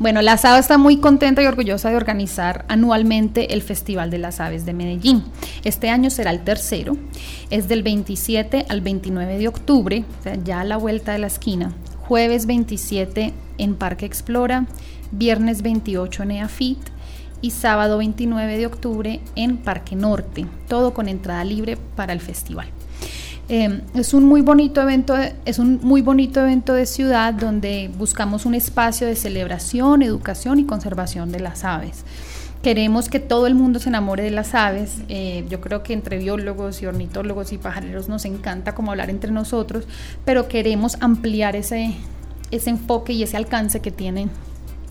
Bueno, 0.00 0.20
la 0.20 0.36
SAO 0.36 0.58
está 0.58 0.76
muy 0.76 0.96
contenta 0.96 1.40
y 1.40 1.46
orgullosa 1.46 1.90
de 1.90 1.94
organizar 1.94 2.64
anualmente 2.66 3.54
el 3.54 3.62
Festival 3.62 4.10
de 4.10 4.18
las 4.18 4.40
Aves 4.40 4.66
de 4.66 4.72
Medellín. 4.72 5.22
Este 5.62 5.88
año 5.88 6.10
será 6.10 6.32
el 6.32 6.42
tercero, 6.42 6.96
es 7.50 7.68
del 7.68 7.84
27 7.84 8.66
al 8.68 8.80
29 8.80 9.38
de 9.38 9.46
octubre, 9.46 10.04
o 10.18 10.22
sea, 10.24 10.34
ya 10.34 10.62
a 10.62 10.64
la 10.64 10.78
vuelta 10.78 11.12
de 11.12 11.18
la 11.18 11.28
esquina. 11.28 11.72
Jueves 12.00 12.46
27 12.46 13.34
en 13.58 13.76
Parque 13.76 14.04
Explora, 14.04 14.66
viernes 15.12 15.62
28 15.62 16.24
en 16.24 16.30
EAFIT, 16.32 16.97
y 17.40 17.50
sábado 17.50 17.98
29 17.98 18.58
de 18.58 18.66
octubre 18.66 19.20
en 19.36 19.58
Parque 19.58 19.96
Norte, 19.96 20.46
todo 20.68 20.94
con 20.94 21.08
entrada 21.08 21.44
libre 21.44 21.76
para 21.96 22.12
el 22.12 22.20
festival. 22.20 22.68
Em, 23.50 23.80
es 23.94 24.12
un 24.12 24.24
muy 24.24 24.42
bonito 24.42 24.82
evento, 24.82 25.14
es 25.46 25.58
un 25.58 25.80
muy 25.82 26.02
bonito 26.02 26.40
evento 26.40 26.74
de 26.74 26.84
ciudad 26.84 27.32
donde 27.32 27.90
buscamos 27.96 28.44
un 28.44 28.54
espacio 28.54 29.06
de 29.06 29.16
celebración, 29.16 30.02
educación 30.02 30.58
y 30.58 30.64
conservación 30.66 31.32
de 31.32 31.40
las 31.40 31.64
aves. 31.64 32.04
Queremos 32.62 33.08
que 33.08 33.20
todo 33.20 33.46
el 33.46 33.54
mundo 33.54 33.78
se 33.78 33.88
enamore 33.88 34.22
de 34.24 34.32
las 34.32 34.54
aves. 34.54 34.98
Eh, 35.08 35.46
yo 35.48 35.60
creo 35.62 35.82
que 35.82 35.94
entre 35.94 36.18
biólogos 36.18 36.82
y 36.82 36.86
ornitólogos 36.86 37.52
y 37.52 37.58
pajareros 37.58 38.08
nos 38.08 38.26
encanta 38.26 38.74
como 38.74 38.90
hablar 38.90 39.08
entre 39.08 39.30
nosotros, 39.30 39.86
pero 40.26 40.48
queremos 40.48 40.98
ampliar 41.00 41.56
ese, 41.56 41.94
ese 42.50 42.68
enfoque 42.68 43.14
y 43.14 43.22
ese 43.22 43.38
alcance 43.38 43.80
que 43.80 43.92
tienen 43.92 44.28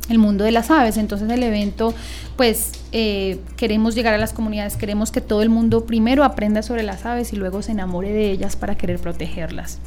el 0.09 0.17
mundo 0.19 0.43
de 0.43 0.51
las 0.51 0.71
aves. 0.71 0.97
Entonces 0.97 1.29
el 1.29 1.43
evento, 1.43 1.93
pues 2.35 2.71
eh, 2.91 3.39
queremos 3.55 3.95
llegar 3.95 4.13
a 4.13 4.17
las 4.17 4.33
comunidades, 4.33 4.75
queremos 4.75 5.11
que 5.11 5.21
todo 5.21 5.41
el 5.41 5.49
mundo 5.49 5.85
primero 5.85 6.23
aprenda 6.23 6.61
sobre 6.61 6.83
las 6.83 7.05
aves 7.05 7.33
y 7.33 7.35
luego 7.35 7.61
se 7.61 7.71
enamore 7.71 8.11
de 8.11 8.31
ellas 8.31 8.55
para 8.55 8.75
querer 8.75 8.99
protegerlas. 8.99 9.79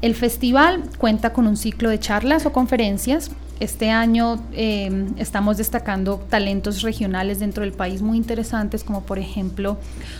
El 0.00 0.14
festival 0.14 0.84
cuenta 0.96 1.32
con 1.32 1.46
un 1.48 1.56
ciclo 1.56 1.90
de 1.90 1.98
charlas 1.98 2.46
o 2.46 2.52
conferencias. 2.52 3.32
Este 3.58 3.90
año 3.90 4.40
eh, 4.52 5.06
estamos 5.16 5.56
destacando 5.56 6.24
talentos 6.28 6.82
regionales 6.82 7.40
dentro 7.40 7.64
del 7.64 7.72
país 7.72 8.02
muy 8.02 8.16
interesantes, 8.16 8.84
como 8.84 9.02
por 9.02 9.18
ejemplo 9.18 9.76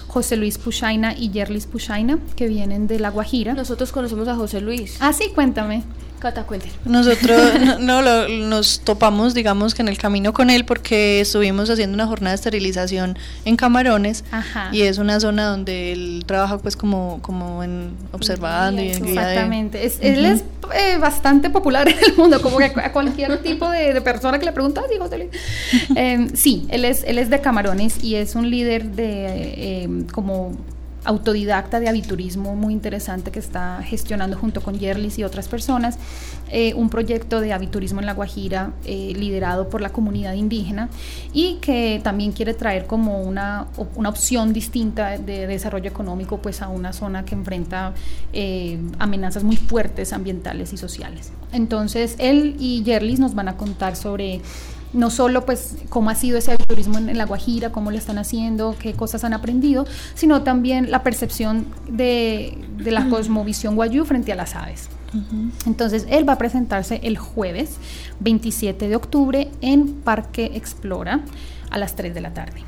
José 0.08 0.36
Luis 0.36 0.58
Puchaina 0.58 1.14
y 1.16 1.30
Yerlis 1.30 1.66
Puchaina, 1.66 2.18
que 2.34 2.48
vienen 2.48 2.88
de 2.88 2.98
La 2.98 3.10
Guajira. 3.10 3.54
Nosotros 3.54 3.92
conocemos 3.92 4.26
a 4.26 4.34
José 4.34 4.60
Luis. 4.60 4.96
Ah, 5.00 5.12
sí, 5.12 5.30
cuéntame. 5.32 5.84
Cata, 6.18 6.42
cuéntelo. 6.44 6.72
Nosotros 6.84 7.40
no, 7.80 8.02
lo- 8.02 8.28
nos 8.28 8.80
topamos, 8.80 9.34
digamos 9.34 9.74
que 9.74 9.82
en 9.82 9.88
el 9.88 9.96
camino 9.98 10.32
con 10.32 10.50
él 10.50 10.64
porque 10.64 11.20
estuvimos 11.20 11.70
haciendo 11.70 11.94
una 11.94 12.06
jornada 12.06 12.32
de 12.32 12.36
esterilización 12.36 13.16
en 13.44 13.56
Camarones 13.56 14.24
Ajá. 14.30 14.70
y 14.72 14.82
es 14.82 14.98
una 14.98 15.20
zona 15.20 15.46
donde 15.46 15.92
él 15.92 16.24
trabaja 16.26 16.58
pues 16.58 16.76
como, 16.76 17.20
como 17.22 17.62
en 17.62 17.92
observando 18.12 18.82
y 18.82 18.88
en 18.90 19.04
guía 19.04 19.14
de- 19.14 19.32
Exactamente. 19.32 19.86
Es- 19.86 19.98
Él 20.00 20.24
es 20.26 20.42
eh, 20.74 20.98
bastante 20.98 21.48
popular 21.50 21.88
en 21.88 21.96
el 22.04 22.16
mundo, 22.16 22.42
como 22.42 22.58
que 22.58 22.64
a 22.64 22.92
cualquier 22.92 23.38
tipo 23.42 23.70
de, 23.70 23.94
de 23.94 24.00
persona 24.02 24.38
que 24.38 24.44
le 24.44 24.52
pregunta, 24.52 24.82
"Ah, 24.84 24.88
sí, 24.90 24.98
José 24.98 25.18
Luis". 25.18 25.30
Eh, 25.96 26.28
sí, 26.34 26.66
él 26.70 26.84
es, 26.84 27.04
él 27.04 27.18
es 27.18 27.30
de 27.30 27.40
Camarones 27.40 28.02
y 28.04 28.16
es 28.16 28.34
un 28.34 28.50
líder 28.50 28.90
de 28.90 29.26
eh, 29.84 29.88
como 30.12 30.52
autodidacta 31.04 31.80
de 31.80 31.88
aviturismo 31.88 32.56
muy 32.56 32.72
interesante 32.72 33.30
que 33.30 33.38
está 33.38 33.82
gestionando 33.82 34.36
junto 34.36 34.60
con 34.60 34.78
Yerlis 34.78 35.18
y 35.18 35.24
otras 35.24 35.48
personas 35.48 35.98
eh, 36.50 36.74
un 36.74 36.88
proyecto 36.88 37.40
de 37.40 37.52
aviturismo 37.52 38.00
en 38.00 38.06
La 38.06 38.14
Guajira 38.14 38.72
eh, 38.84 39.12
liderado 39.16 39.68
por 39.68 39.80
la 39.80 39.90
comunidad 39.90 40.32
indígena 40.32 40.88
y 41.32 41.56
que 41.56 42.00
también 42.02 42.32
quiere 42.32 42.54
traer 42.54 42.86
como 42.86 43.20
una, 43.20 43.66
una 43.94 44.08
opción 44.08 44.52
distinta 44.52 45.18
de 45.18 45.46
desarrollo 45.46 45.90
económico 45.90 46.38
pues 46.38 46.62
a 46.62 46.68
una 46.68 46.92
zona 46.92 47.24
que 47.24 47.34
enfrenta 47.34 47.92
eh, 48.32 48.78
amenazas 48.98 49.44
muy 49.44 49.56
fuertes 49.56 50.12
ambientales 50.12 50.72
y 50.72 50.78
sociales. 50.78 51.32
Entonces 51.52 52.16
él 52.18 52.56
y 52.58 52.82
Yerlis 52.82 53.20
nos 53.20 53.34
van 53.34 53.48
a 53.48 53.56
contar 53.56 53.94
sobre 53.96 54.40
no 54.92 55.10
solo 55.10 55.44
pues 55.44 55.76
cómo 55.88 56.10
ha 56.10 56.14
sido 56.14 56.38
ese 56.38 56.56
turismo 56.56 56.98
en, 56.98 57.08
en 57.08 57.18
La 57.18 57.26
Guajira, 57.26 57.70
cómo 57.70 57.90
lo 57.90 57.98
están 57.98 58.18
haciendo, 58.18 58.76
qué 58.78 58.94
cosas 58.94 59.24
han 59.24 59.34
aprendido, 59.34 59.86
sino 60.14 60.42
también 60.42 60.90
la 60.90 61.02
percepción 61.02 61.66
de, 61.88 62.56
de 62.78 62.90
la 62.90 63.08
cosmovisión 63.08 63.76
guayú 63.76 64.04
frente 64.04 64.32
a 64.32 64.34
las 64.34 64.54
aves. 64.54 64.88
Entonces, 65.64 66.06
él 66.10 66.28
va 66.28 66.34
a 66.34 66.38
presentarse 66.38 67.00
el 67.02 67.16
jueves 67.16 67.76
27 68.20 68.88
de 68.88 68.96
octubre 68.96 69.50
en 69.62 69.94
Parque 69.94 70.52
Explora 70.54 71.20
a 71.70 71.78
las 71.78 71.96
3 71.96 72.14
de 72.14 72.20
la 72.20 72.34
tarde. 72.34 72.62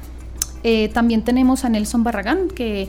Eh, 0.63 0.89
también 0.89 1.23
tenemos 1.23 1.65
a 1.65 1.69
Nelson 1.69 2.03
Barragán, 2.03 2.49
que 2.49 2.89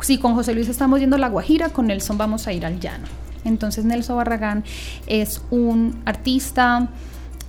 si 0.00 0.18
con 0.18 0.34
José 0.34 0.54
Luis 0.54 0.68
estamos 0.68 1.00
yendo 1.00 1.16
a 1.16 1.18
La 1.18 1.28
Guajira, 1.28 1.70
con 1.70 1.86
Nelson 1.88 2.18
vamos 2.18 2.46
a 2.46 2.52
ir 2.52 2.64
al 2.66 2.78
llano. 2.78 3.06
Entonces, 3.44 3.84
Nelson 3.84 4.16
Barragán 4.16 4.64
es 5.06 5.42
un 5.50 6.00
artista, 6.04 6.88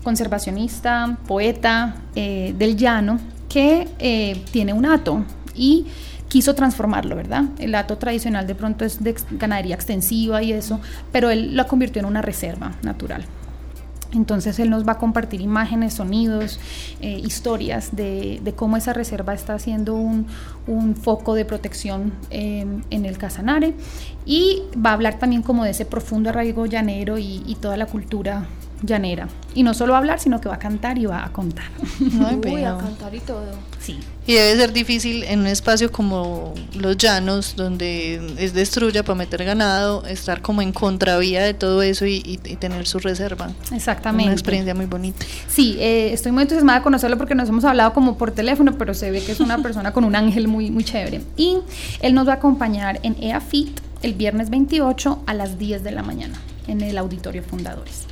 conservacionista, 0.05 1.17
poeta 1.27 1.95
eh, 2.15 2.53
del 2.57 2.77
llano, 2.77 3.19
que 3.49 3.87
eh, 3.97 4.39
tiene 4.51 4.71
un 4.71 4.85
hato 4.85 5.25
y 5.55 5.87
quiso 6.27 6.53
transformarlo, 6.53 7.15
¿verdad? 7.15 7.45
El 7.57 7.73
hato 7.73 7.97
tradicional 7.97 8.45
de 8.45 8.53
pronto 8.53 8.85
es 8.85 9.03
de 9.03 9.15
ganadería 9.31 9.73
extensiva 9.73 10.43
y 10.43 10.53
eso, 10.53 10.79
pero 11.11 11.31
él 11.31 11.55
la 11.55 11.65
convirtió 11.65 12.01
en 12.01 12.05
una 12.05 12.21
reserva 12.21 12.73
natural. 12.83 13.25
Entonces 14.13 14.59
él 14.59 14.69
nos 14.69 14.87
va 14.87 14.93
a 14.93 14.97
compartir 14.99 15.41
imágenes, 15.41 15.95
sonidos, 15.95 16.59
eh, 17.01 17.19
historias 17.25 17.95
de, 17.95 18.39
de 18.43 18.53
cómo 18.53 18.77
esa 18.77 18.93
reserva 18.93 19.33
está 19.33 19.55
haciendo 19.55 19.95
un, 19.95 20.27
un 20.67 20.95
foco 20.95 21.33
de 21.33 21.45
protección 21.45 22.13
eh, 22.29 22.65
en 22.91 23.05
el 23.05 23.17
Casanare 23.17 23.73
y 24.23 24.61
va 24.73 24.91
a 24.91 24.93
hablar 24.93 25.17
también 25.17 25.41
como 25.41 25.63
de 25.63 25.71
ese 25.71 25.85
profundo 25.85 26.29
arraigo 26.29 26.67
llanero 26.67 27.17
y 27.17 27.57
toda 27.59 27.75
la 27.75 27.87
cultura 27.87 28.45
llanera. 28.83 29.27
Y 29.53 29.63
no 29.63 29.73
solo 29.73 29.91
va 29.93 29.97
a 29.97 30.01
hablar, 30.01 30.19
sino 30.19 30.41
que 30.41 30.49
va 30.49 30.55
a 30.55 30.59
cantar 30.59 30.97
y 30.97 31.05
va 31.05 31.23
a 31.25 31.31
contar. 31.31 31.65
Ay, 32.27 32.39
Uy, 32.45 32.63
a 32.63 32.77
cantar 32.77 33.15
y 33.15 33.19
todo. 33.21 33.45
Sí. 33.79 33.99
Y 34.27 34.33
debe 34.33 34.55
ser 34.59 34.73
difícil 34.73 35.23
en 35.23 35.39
un 35.41 35.47
espacio 35.47 35.91
como 35.91 36.53
los 36.77 36.97
llanos, 36.97 37.55
donde 37.55 38.19
es 38.37 38.53
destruya 38.53 39.03
para 39.03 39.15
meter 39.15 39.45
ganado, 39.45 40.03
estar 40.07 40.41
como 40.41 40.61
en 40.61 40.71
contravía 40.73 41.43
de 41.43 41.53
todo 41.53 41.81
eso 41.83 42.05
y, 42.05 42.15
y- 42.25 42.39
y 42.43 42.55
tener 42.57 42.85
su 42.87 42.99
reserva. 42.99 43.51
Exactamente. 43.71 44.25
Una 44.25 44.33
experiencia 44.33 44.73
muy 44.75 44.87
bonita. 44.87 45.25
Sí, 45.47 45.77
eh, 45.79 46.09
estoy 46.11 46.31
muy 46.31 46.41
entusiasmada 46.41 46.79
de 46.79 46.83
conocerlo 46.83 47.17
porque 47.17 47.35
nos 47.35 47.47
hemos 47.47 47.63
hablado 47.63 47.93
como 47.93 48.17
por 48.17 48.31
teléfono, 48.31 48.77
pero 48.77 48.93
se 48.93 49.11
ve 49.11 49.23
que 49.23 49.31
es 49.31 49.39
una 49.39 49.59
persona 49.59 49.93
con 49.93 50.03
un 50.03 50.15
ángel 50.15 50.47
muy, 50.47 50.71
muy 50.71 50.83
chévere. 50.83 51.21
Y 51.37 51.57
él 52.01 52.13
nos 52.15 52.27
va 52.27 52.33
a 52.33 52.35
acompañar 52.37 52.99
en 53.03 53.15
EAFIT 53.23 53.79
el 54.01 54.15
viernes 54.15 54.49
28 54.49 55.23
a 55.27 55.33
las 55.33 55.57
10 55.59 55.83
de 55.83 55.91
la 55.91 56.01
mañana 56.03 56.35
en 56.67 56.81
el 56.81 56.97
Auditorio 56.97 57.43
Fundadores. 57.43 58.05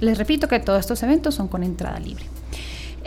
Les 0.00 0.18
repito 0.18 0.48
que 0.48 0.60
todos 0.60 0.80
estos 0.80 1.02
eventos 1.02 1.34
son 1.34 1.48
con 1.48 1.62
entrada 1.62 1.98
libre. 1.98 2.24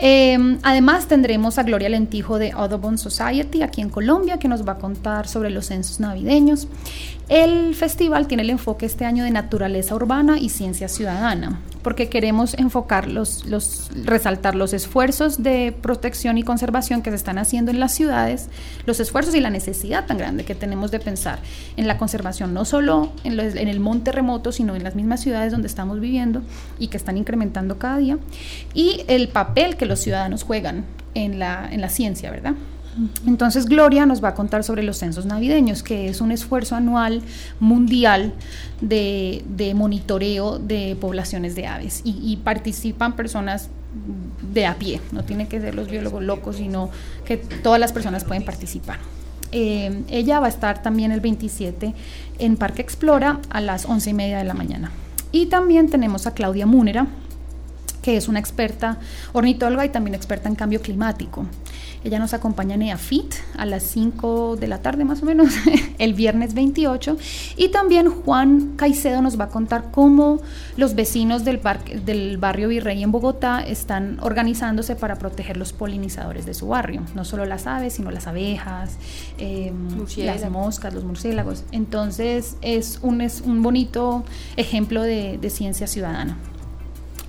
Eh, 0.02 0.58
además 0.62 1.08
tendremos 1.08 1.58
a 1.58 1.62
Gloria 1.62 1.90
Lentijo 1.90 2.38
de 2.38 2.52
Audubon 2.52 2.96
Society 2.96 3.62
aquí 3.62 3.82
en 3.82 3.90
Colombia 3.90 4.38
que 4.38 4.48
nos 4.48 4.66
va 4.66 4.72
a 4.72 4.78
contar 4.78 5.28
sobre 5.28 5.50
los 5.50 5.66
censos 5.66 6.00
navideños. 6.00 6.68
El 7.30 7.76
festival 7.76 8.26
tiene 8.26 8.42
el 8.42 8.50
enfoque 8.50 8.86
este 8.86 9.04
año 9.04 9.22
de 9.22 9.30
naturaleza 9.30 9.94
urbana 9.94 10.36
y 10.40 10.48
ciencia 10.48 10.88
ciudadana, 10.88 11.60
porque 11.80 12.08
queremos 12.08 12.54
enfocar 12.54 13.06
los, 13.06 13.46
los, 13.46 13.88
resaltar 14.04 14.56
los 14.56 14.72
esfuerzos 14.72 15.40
de 15.40 15.72
protección 15.80 16.38
y 16.38 16.42
conservación 16.42 17.02
que 17.02 17.10
se 17.10 17.16
están 17.16 17.38
haciendo 17.38 17.70
en 17.70 17.78
las 17.78 17.94
ciudades, 17.94 18.48
los 18.84 18.98
esfuerzos 18.98 19.36
y 19.36 19.40
la 19.40 19.48
necesidad 19.48 20.06
tan 20.06 20.18
grande 20.18 20.44
que 20.44 20.56
tenemos 20.56 20.90
de 20.90 20.98
pensar 20.98 21.38
en 21.76 21.86
la 21.86 21.98
conservación, 21.98 22.52
no 22.52 22.64
solo 22.64 23.12
en, 23.22 23.38
el 23.38 23.78
monte 23.78 24.10
remoto, 24.10 24.50
sino 24.50 24.74
en 24.74 24.82
las 24.82 24.96
mismas 24.96 25.20
ciudades 25.20 25.52
donde 25.52 25.68
estamos 25.68 26.00
viviendo 26.00 26.42
y 26.80 26.88
que 26.88 26.96
están 26.96 27.16
incrementando 27.16 27.78
cada 27.78 27.98
día, 27.98 28.18
y 28.74 29.04
el 29.06 29.28
papel 29.28 29.76
que 29.76 29.86
los 29.86 30.00
ciudadanos 30.00 30.42
juegan 30.42 30.84
en 31.14 31.38
la, 31.38 31.68
en 31.70 31.80
la 31.80 31.90
ciencia, 31.90 32.32
¿verdad? 32.32 32.54
Entonces 33.26 33.66
Gloria 33.66 34.04
nos 34.04 34.22
va 34.22 34.28
a 34.28 34.34
contar 34.34 34.64
sobre 34.64 34.82
los 34.82 34.98
censos 34.98 35.24
navideños, 35.24 35.82
que 35.82 36.08
es 36.08 36.20
un 36.20 36.32
esfuerzo 36.32 36.74
anual 36.74 37.22
mundial 37.60 38.32
de, 38.80 39.72
monitoreo 39.74 40.58
de 40.58 40.96
poblaciones 41.00 41.54
de 41.54 41.66
aves 41.66 42.02
y, 42.04 42.36
participan 42.38 43.14
personas 43.14 43.68
de 44.52 44.66
a 44.66 44.76
pie, 44.76 45.00
no 45.12 45.24
tienen 45.24 45.46
que 45.46 45.60
ser 45.60 45.74
los 45.74 45.90
biólogos 45.90 46.22
locos, 46.22 46.56
sino 46.56 46.90
que 47.24 47.36
todas 47.36 47.80
las 47.80 47.92
personas 47.92 48.24
pueden 48.24 48.44
participar. 48.44 48.98
Eh, 49.52 50.04
ella 50.08 50.38
va 50.38 50.46
a 50.46 50.48
estar 50.48 50.82
también 50.82 51.10
el 51.10 51.20
27 51.20 51.92
en 52.38 52.56
Parque 52.56 52.82
Explora 52.82 53.40
a 53.50 53.60
las 53.60 53.84
11 53.84 54.10
y 54.10 54.14
media 54.14 54.38
de 54.38 54.44
la 54.44 54.54
mañana. 54.54 54.92
Y 55.32 55.46
también 55.46 55.90
tenemos 55.90 56.26
a 56.26 56.34
Claudia 56.34 56.66
Múnera, 56.66 57.06
que 58.02 58.16
es 58.16 58.28
una 58.28 58.38
experta 58.38 58.98
ornitóloga 59.32 59.84
y 59.84 59.88
también 59.90 60.14
experta 60.14 60.48
en 60.48 60.54
cambio 60.54 60.80
climático. 60.80 61.46
Ella 62.02 62.18
nos 62.18 62.32
acompaña 62.32 62.76
en 62.76 62.82
EAFIT 62.82 63.34
a 63.58 63.66
las 63.66 63.82
5 63.82 64.56
de 64.56 64.66
la 64.68 64.80
tarde 64.80 65.04
más 65.04 65.22
o 65.22 65.26
menos, 65.26 65.52
el 65.98 66.14
viernes 66.14 66.54
28. 66.54 67.18
Y 67.58 67.68
también 67.68 68.08
Juan 68.10 68.72
Caicedo 68.76 69.20
nos 69.20 69.38
va 69.38 69.44
a 69.44 69.48
contar 69.48 69.90
cómo 69.90 70.40
los 70.78 70.94
vecinos 70.94 71.44
del, 71.44 71.58
parque- 71.58 72.00
del 72.00 72.38
barrio 72.38 72.68
Virrey 72.68 73.02
en 73.02 73.12
Bogotá 73.12 73.60
están 73.60 74.18
organizándose 74.22 74.96
para 74.96 75.16
proteger 75.16 75.58
los 75.58 75.74
polinizadores 75.74 76.46
de 76.46 76.54
su 76.54 76.68
barrio. 76.68 77.02
No 77.14 77.26
solo 77.26 77.44
las 77.44 77.66
aves, 77.66 77.92
sino 77.92 78.10
las 78.10 78.26
abejas, 78.26 78.96
eh, 79.36 79.70
Murciélagos. 79.72 80.40
las 80.40 80.50
moscas, 80.50 80.94
los 80.94 81.04
murciélagos. 81.04 81.64
Entonces 81.70 82.56
es 82.62 82.98
un, 83.02 83.20
es 83.20 83.42
un 83.42 83.62
bonito 83.62 84.24
ejemplo 84.56 85.02
de- 85.02 85.36
de 85.38 85.50
ciencia 85.50 85.86
ciudadana. 85.86 86.38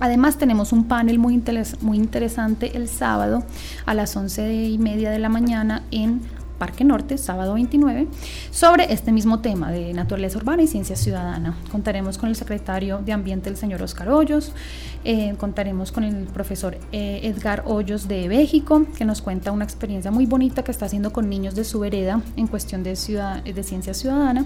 Además 0.00 0.36
tenemos 0.36 0.72
un 0.72 0.84
panel 0.84 1.18
muy, 1.18 1.34
interes- 1.36 1.80
muy 1.80 1.96
interesante 1.96 2.76
el 2.76 2.88
sábado 2.88 3.44
a 3.86 3.94
las 3.94 4.16
11 4.16 4.52
y 4.52 4.78
media 4.78 5.10
de 5.10 5.18
la 5.18 5.28
mañana 5.28 5.84
en 5.90 6.20
Parque 6.58 6.84
Norte, 6.84 7.18
sábado 7.18 7.54
29, 7.54 8.06
sobre 8.52 8.92
este 8.92 9.10
mismo 9.10 9.40
tema 9.40 9.72
de 9.72 9.92
naturaleza 9.94 10.38
urbana 10.38 10.62
y 10.62 10.68
ciencia 10.68 10.94
ciudadana. 10.94 11.56
Contaremos 11.72 12.18
con 12.18 12.28
el 12.28 12.36
secretario 12.36 12.98
de 12.98 13.12
Ambiente, 13.12 13.48
el 13.48 13.56
señor 13.56 13.82
Oscar 13.82 14.08
Hoyos, 14.10 14.52
eh, 15.04 15.34
contaremos 15.38 15.90
con 15.90 16.04
el 16.04 16.26
profesor 16.26 16.78
eh, 16.92 17.20
Edgar 17.24 17.64
Hoyos 17.66 18.06
de 18.06 18.28
México, 18.28 18.86
que 18.96 19.04
nos 19.04 19.22
cuenta 19.22 19.50
una 19.50 19.64
experiencia 19.64 20.12
muy 20.12 20.26
bonita 20.26 20.62
que 20.62 20.70
está 20.70 20.86
haciendo 20.86 21.12
con 21.12 21.28
niños 21.28 21.56
de 21.56 21.64
su 21.64 21.80
vereda 21.80 22.22
en 22.36 22.46
cuestión 22.46 22.84
de, 22.84 22.94
ciudad, 22.94 23.42
de 23.42 23.62
ciencia 23.64 23.92
ciudadana, 23.92 24.44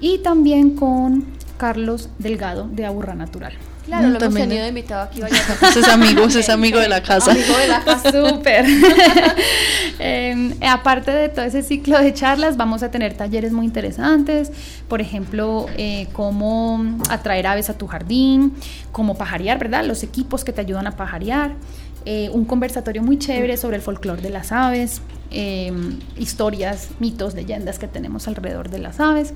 y 0.00 0.18
también 0.18 0.76
con 0.76 1.26
Carlos 1.58 2.08
Delgado 2.18 2.68
de 2.68 2.86
Aburra 2.86 3.14
Natural. 3.14 3.52
Claro, 3.86 4.02
Mm, 4.08 4.10
lo 4.10 4.18
hemos 4.18 4.20
también, 4.20 4.48
tenido 4.48 4.64
eh. 4.64 4.68
invitado 4.68 5.02
aquí 5.02 5.20
varias 5.20 5.62
Ese 5.62 5.80
es 5.80 5.88
amigo, 5.88 6.24
es 6.24 6.48
amigo 6.48 6.78
de 6.78 6.88
la 6.88 7.02
casa. 7.02 7.32
Amigo 7.32 7.56
de 7.56 7.68
la 7.68 7.80
casa. 7.82 8.10
Súper. 8.30 8.64
Eh, 9.98 10.54
aparte 10.66 11.10
de 11.10 11.28
todo 11.28 11.44
ese 11.44 11.62
ciclo 11.62 11.98
de 11.98 12.14
charlas, 12.14 12.56
vamos 12.56 12.82
a 12.82 12.90
tener 12.90 13.14
talleres 13.14 13.52
muy 13.52 13.66
interesantes. 13.66 14.50
Por 14.88 15.00
ejemplo, 15.00 15.66
eh, 15.76 16.08
cómo 16.12 16.98
atraer 17.10 17.46
aves 17.46 17.70
a 17.70 17.74
tu 17.74 17.86
jardín, 17.86 18.54
cómo 18.92 19.16
pajarear, 19.16 19.58
¿verdad? 19.58 19.84
Los 19.84 20.02
equipos 20.02 20.44
que 20.44 20.52
te 20.52 20.60
ayudan 20.60 20.86
a 20.86 20.92
pajarear. 20.92 21.52
Eh, 22.04 22.30
un 22.32 22.44
conversatorio 22.44 23.02
muy 23.02 23.18
chévere 23.18 23.56
sobre 23.56 23.76
el 23.76 23.82
folclore 23.82 24.22
de 24.22 24.30
las 24.30 24.52
aves, 24.52 25.02
eh, 25.30 25.72
historias, 26.16 26.88
mitos, 26.98 27.34
leyendas 27.34 27.78
que 27.78 27.88
tenemos 27.88 28.26
alrededor 28.26 28.70
de 28.70 28.78
las 28.78 29.00
aves. 29.00 29.34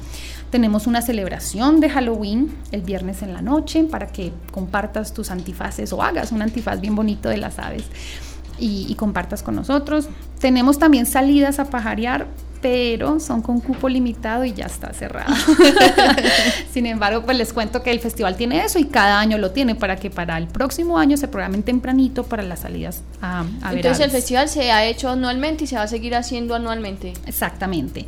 Tenemos 0.51 0.87
una 0.87 1.03
celebración 1.03 1.81
de 1.81 1.91
Halloween 1.91 2.55
el 2.73 2.83
viernes 2.83 3.23
en 3.23 3.33
la 3.33 3.43
noche 3.43 3.85
para 3.85 4.07
que 4.07 4.33
compartas 4.51 5.13
tus 5.13 5.31
antifaces 5.31 5.93
o 5.93 6.03
hagas 6.03 6.33
un 6.33 6.43
antifaz 6.43 6.81
bien 6.81 6.97
bonito 6.97 7.29
de 7.29 7.37
las 7.37 7.59
aves 7.59 7.85
y 8.59 8.95
compartas 8.95 9.43
con 9.43 9.57
nosotros. 9.57 10.09
Tenemos 10.39 10.79
también 10.79 11.07
salidas 11.07 11.59
a 11.59 11.65
pajarear 11.65 12.29
pero 12.65 13.21
son 13.21 13.43
con 13.43 13.61
cupo 13.61 13.91
limitado 13.91 14.43
y 14.43 14.55
ya 14.55 14.65
está 14.65 14.91
cerrado. 14.95 15.35
Sin 16.73 16.87
embargo, 16.87 17.21
pues 17.23 17.37
les 17.37 17.53
cuento 17.53 17.83
que 17.83 17.91
el 17.91 18.01
festival 18.01 18.37
tiene 18.37 18.65
eso 18.65 18.79
y 18.79 18.87
cada 18.87 19.21
año 19.21 19.37
lo 19.37 19.51
tiene 19.51 19.75
para 19.75 19.97
que 19.97 20.09
para 20.09 20.39
el 20.39 20.47
próximo 20.47 20.97
año 20.97 21.19
se 21.19 21.29
programen 21.29 21.63
tempranito 21.63 22.25
para 22.25 22.43
las 22.43 22.61
salidas 22.61 23.03
a, 23.21 23.45
a 23.61 23.75
Entonces 23.75 24.07
el 24.07 24.11
festival 24.11 24.49
se 24.49 24.73
ha 24.73 24.87
hecho 24.87 25.11
anualmente 25.11 25.65
y 25.65 25.67
se 25.67 25.77
va 25.77 25.83
a 25.83 25.89
seguir 25.89 26.15
haciendo 26.15 26.55
anualmente. 26.55 27.13
Exactamente. 27.27 28.07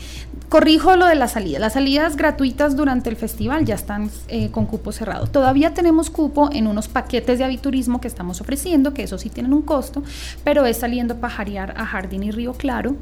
Corrijo 0.48 0.96
lo 0.96 1.04
de 1.04 1.16
la 1.16 1.28
salida. 1.28 1.58
Las 1.58 1.74
salidas 1.74 2.16
gratuitas 2.16 2.76
durante 2.76 3.10
el 3.10 3.16
festival 3.16 3.66
ya 3.66 3.74
están 3.74 4.10
eh, 4.28 4.50
con 4.50 4.64
cupo 4.64 4.90
cerrado. 4.90 5.26
Todavía 5.26 5.74
tenemos 5.74 6.08
cupo 6.08 6.48
en 6.50 6.66
unos 6.66 6.88
paquetes 6.88 7.38
de 7.38 7.44
aviturismo 7.44 8.00
que 8.00 8.08
estamos 8.08 8.40
ofreciendo, 8.40 8.94
que 8.94 9.02
eso 9.02 9.18
sí 9.18 9.28
tienen 9.28 9.52
un 9.52 9.60
costo, 9.60 10.02
pero 10.44 10.64
es 10.64 10.78
saliendo 10.78 11.12
a 11.12 11.16
pajarear 11.18 11.74
a 11.76 11.84
Jardín 11.84 12.22
y 12.22 12.30
Río 12.30 12.54
Claro 12.54 12.96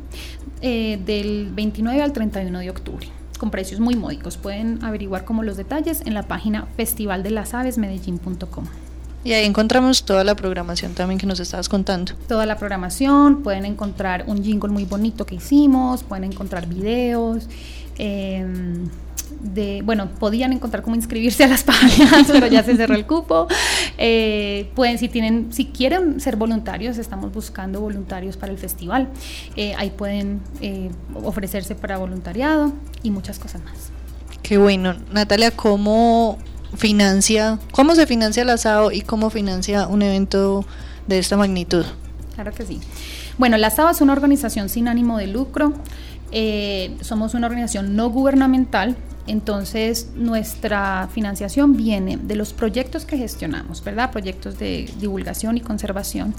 eh, 0.66 0.98
del 1.05 1.50
29 1.53 2.00
al 2.00 2.14
31 2.14 2.59
de 2.59 2.70
octubre 2.70 3.07
con 3.38 3.50
precios 3.50 3.81
muy 3.81 3.96
módicos. 3.96 4.38
Pueden 4.38 4.83
averiguar 4.83 5.27
como 5.27 5.42
los 5.42 5.59
detalles 5.59 6.00
en 6.07 6.14
la 6.14 6.22
página 6.22 6.66
festivaldelasavesmedellín.com. 6.79 8.64
Y 9.24 9.35
ahí 9.35 9.44
encontramos 9.44 10.05
toda 10.07 10.24
la 10.24 10.35
programación 10.35 10.94
también 10.94 11.18
que 11.20 11.27
nos 11.27 11.38
estabas 11.38 11.68
contando. 11.68 12.14
Toda 12.29 12.46
la 12.46 12.57
programación, 12.57 13.42
pueden 13.42 13.66
encontrar 13.66 14.24
un 14.27 14.42
jingle 14.42 14.70
muy 14.70 14.87
bonito 14.87 15.27
que 15.27 15.35
hicimos, 15.35 16.03
pueden 16.03 16.24
encontrar 16.24 16.66
videos. 16.66 17.46
Eh, 17.98 18.46
de, 19.42 19.82
bueno, 19.82 20.10
podían 20.18 20.52
encontrar 20.52 20.82
cómo 20.82 20.96
inscribirse 20.96 21.44
a 21.44 21.48
las 21.48 21.64
páginas, 21.64 22.26
pero 22.32 22.46
ya 22.46 22.62
se 22.62 22.76
cerró 22.76 22.94
el 22.94 23.06
cupo. 23.06 23.46
Eh, 23.98 24.70
pueden, 24.74 24.98
si 24.98 25.08
tienen, 25.08 25.52
si 25.52 25.66
quieren 25.66 26.20
ser 26.20 26.36
voluntarios, 26.36 26.98
estamos 26.98 27.32
buscando 27.32 27.80
voluntarios 27.80 28.36
para 28.36 28.52
el 28.52 28.58
festival. 28.58 29.08
Eh, 29.56 29.74
ahí 29.76 29.90
pueden 29.90 30.40
eh, 30.60 30.90
ofrecerse 31.14 31.74
para 31.74 31.98
voluntariado 31.98 32.72
y 33.02 33.10
muchas 33.10 33.38
cosas 33.38 33.62
más. 33.64 33.90
Qué 34.42 34.58
bueno, 34.58 34.94
Natalia, 35.12 35.50
¿cómo 35.50 36.38
financia, 36.76 37.58
cómo 37.72 37.94
se 37.94 38.06
financia 38.06 38.42
el 38.42 38.50
asado 38.50 38.92
y 38.92 39.00
cómo 39.00 39.30
financia 39.30 39.86
un 39.86 40.02
evento 40.02 40.64
de 41.06 41.18
esta 41.18 41.36
magnitud? 41.36 41.84
Claro 42.34 42.52
que 42.52 42.66
sí. 42.66 42.80
Bueno, 43.38 43.56
la 43.56 43.68
asado 43.68 43.90
es 43.90 44.00
una 44.00 44.12
organización 44.12 44.68
sin 44.68 44.88
ánimo 44.88 45.18
de 45.18 45.26
lucro. 45.26 45.74
Eh, 46.30 46.96
somos 47.00 47.34
una 47.34 47.46
organización 47.46 47.96
no 47.96 48.10
gubernamental, 48.10 48.96
entonces 49.26 50.10
nuestra 50.14 51.08
financiación 51.12 51.76
viene 51.76 52.18
de 52.18 52.37
los 52.37 52.52
proyectos 52.52 53.04
que 53.04 53.16
gestionamos, 53.16 53.82
¿verdad? 53.82 54.10
Proyectos 54.10 54.58
de 54.58 54.90
divulgación 55.00 55.56
y 55.56 55.60
conservación 55.60 56.34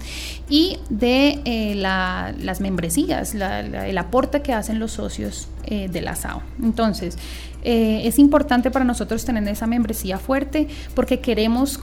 y 0.50 0.80
de 0.90 1.42
eh, 1.46 1.76
la, 1.76 2.34
las 2.40 2.62
membresías, 2.62 3.34
la, 3.34 3.88
el 3.88 3.98
aporte 3.98 4.42
que 4.42 4.54
hacen 4.54 4.80
los 4.80 4.92
socios 4.92 5.48
eh, 5.66 5.90
de 5.90 6.02
la 6.02 6.16
SAO. 6.16 6.44
Entonces, 6.62 7.18
eh, 7.64 8.02
es 8.06 8.20
importante 8.20 8.70
para 8.70 8.86
nosotros 8.86 9.26
tener 9.26 9.48
esa 9.48 9.66
membresía 9.66 10.20
fuerte 10.20 10.68
porque 10.94 11.20
queremos 11.20 11.80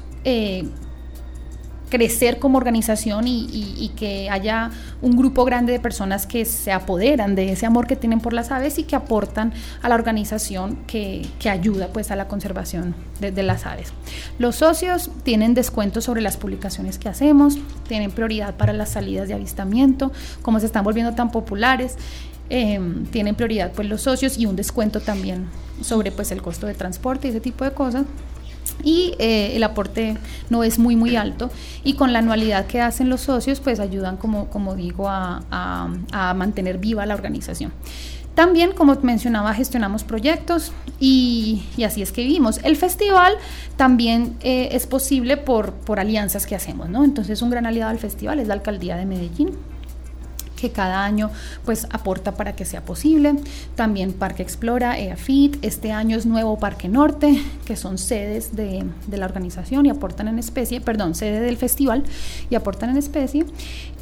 crecer 1.92 2.38
como 2.38 2.56
organización 2.56 3.26
y, 3.28 3.92
que 3.96 4.30
haya 4.30 4.70
un 5.02 5.14
grupo 5.14 5.44
grande 5.44 5.72
de 5.72 5.78
personas 5.78 6.26
que 6.26 6.46
se 6.46 6.72
apoderan 6.72 7.34
de 7.34 7.52
ese 7.52 7.66
amor 7.66 7.86
que 7.86 7.96
tienen 7.96 8.18
por 8.18 8.32
las 8.32 8.50
aves 8.50 8.78
y 8.78 8.84
que 8.84 8.96
aportan 8.96 9.52
a 9.82 9.90
la 9.90 9.94
organización 9.94 10.78
que, 10.86 11.28
ayuda 11.44 11.88
pues 11.88 12.10
a 12.10 12.16
la 12.16 12.28
conservación 12.28 12.94
de, 13.20 13.42
las 13.42 13.66
aves. 13.66 13.92
Los 14.38 14.56
socios 14.56 15.10
tienen 15.22 15.52
descuentos 15.52 16.04
sobre 16.04 16.22
las 16.22 16.38
publicaciones 16.38 16.98
que 16.98 17.10
hacemos, 17.10 17.58
tienen 17.86 18.10
prioridad 18.10 18.54
para 18.54 18.72
las 18.72 18.88
salidas 18.88 19.28
de 19.28 19.34
avistamiento, 19.34 20.12
como 20.40 20.60
se 20.60 20.66
están 20.66 20.84
volviendo 20.84 21.14
tan 21.14 21.30
populares. 21.30 21.96
Eh, 22.48 22.80
tienen 23.10 23.34
prioridad 23.34 23.72
pues 23.72 23.86
los 23.86 24.00
socios 24.00 24.38
y 24.38 24.46
un 24.46 24.56
descuento 24.56 25.00
también 25.00 25.46
sobre 25.82 26.10
pues 26.10 26.32
el 26.32 26.40
costo 26.40 26.66
de 26.66 26.72
transporte 26.72 27.28
y 27.28 27.30
ese 27.30 27.40
tipo 27.40 27.64
de 27.64 27.72
cosas 27.72 28.04
y 28.82 29.14
eh, 29.18 29.52
el 29.54 29.62
aporte 29.62 30.16
no 30.50 30.64
es 30.64 30.78
muy 30.78 30.96
muy 30.96 31.16
alto 31.16 31.50
y 31.84 31.94
con 31.94 32.12
la 32.12 32.20
anualidad 32.20 32.66
que 32.66 32.80
hacen 32.80 33.08
los 33.08 33.22
socios 33.22 33.60
pues 33.60 33.80
ayudan 33.80 34.16
como, 34.16 34.48
como 34.48 34.74
digo 34.74 35.08
a, 35.08 35.40
mantener 36.36 36.78
viva 36.78 37.04
la 37.06 37.14
organización. 37.14 37.72
También, 38.34 38.72
como 38.72 38.94
mencionaba, 39.02 39.52
gestionamos 39.52 40.04
proyectos 40.04 40.72
y, 40.98 41.64
así 41.84 42.00
es 42.00 42.12
que 42.12 42.22
vivimos. 42.22 42.60
El 42.62 42.76
festival 42.76 43.34
también 43.76 44.36
eh, 44.40 44.70
es 44.72 44.86
posible 44.86 45.36
por, 45.36 45.72
por 45.72 46.00
alianzas 46.00 46.46
que 46.46 46.54
hacemos, 46.54 46.88
¿no? 46.88 47.04
Entonces, 47.04 47.42
un 47.42 47.50
gran 47.50 47.66
aliado 47.66 47.90
al 47.90 47.98
festival 47.98 48.38
es 48.38 48.48
la 48.48 48.54
alcaldía 48.54 48.96
de 48.96 49.04
Medellín 49.04 49.50
que 50.62 50.70
cada 50.70 51.04
año 51.04 51.30
pues 51.64 51.86
aporta 51.90 52.32
para 52.32 52.54
que 52.54 52.64
sea 52.64 52.84
posible. 52.84 53.34
También 53.74 54.12
Parque 54.12 54.42
Explora, 54.42 54.98
EAFIT, 54.98 55.62
este 55.62 55.92
año 55.92 56.16
es 56.16 56.24
nuevo 56.24 56.58
Parque 56.58 56.88
Norte, 56.88 57.42
que 57.66 57.76
son 57.76 57.98
sedes 57.98 58.54
de, 58.54 58.84
de 59.08 59.16
la 59.18 59.26
organización 59.26 59.86
y 59.86 59.90
aportan 59.90 60.28
en 60.28 60.38
especie, 60.38 60.80
perdón, 60.80 61.14
sede 61.14 61.40
del 61.40 61.56
festival 61.56 62.04
y 62.48 62.54
aportan 62.54 62.90
en 62.90 62.96
especie. 62.96 63.44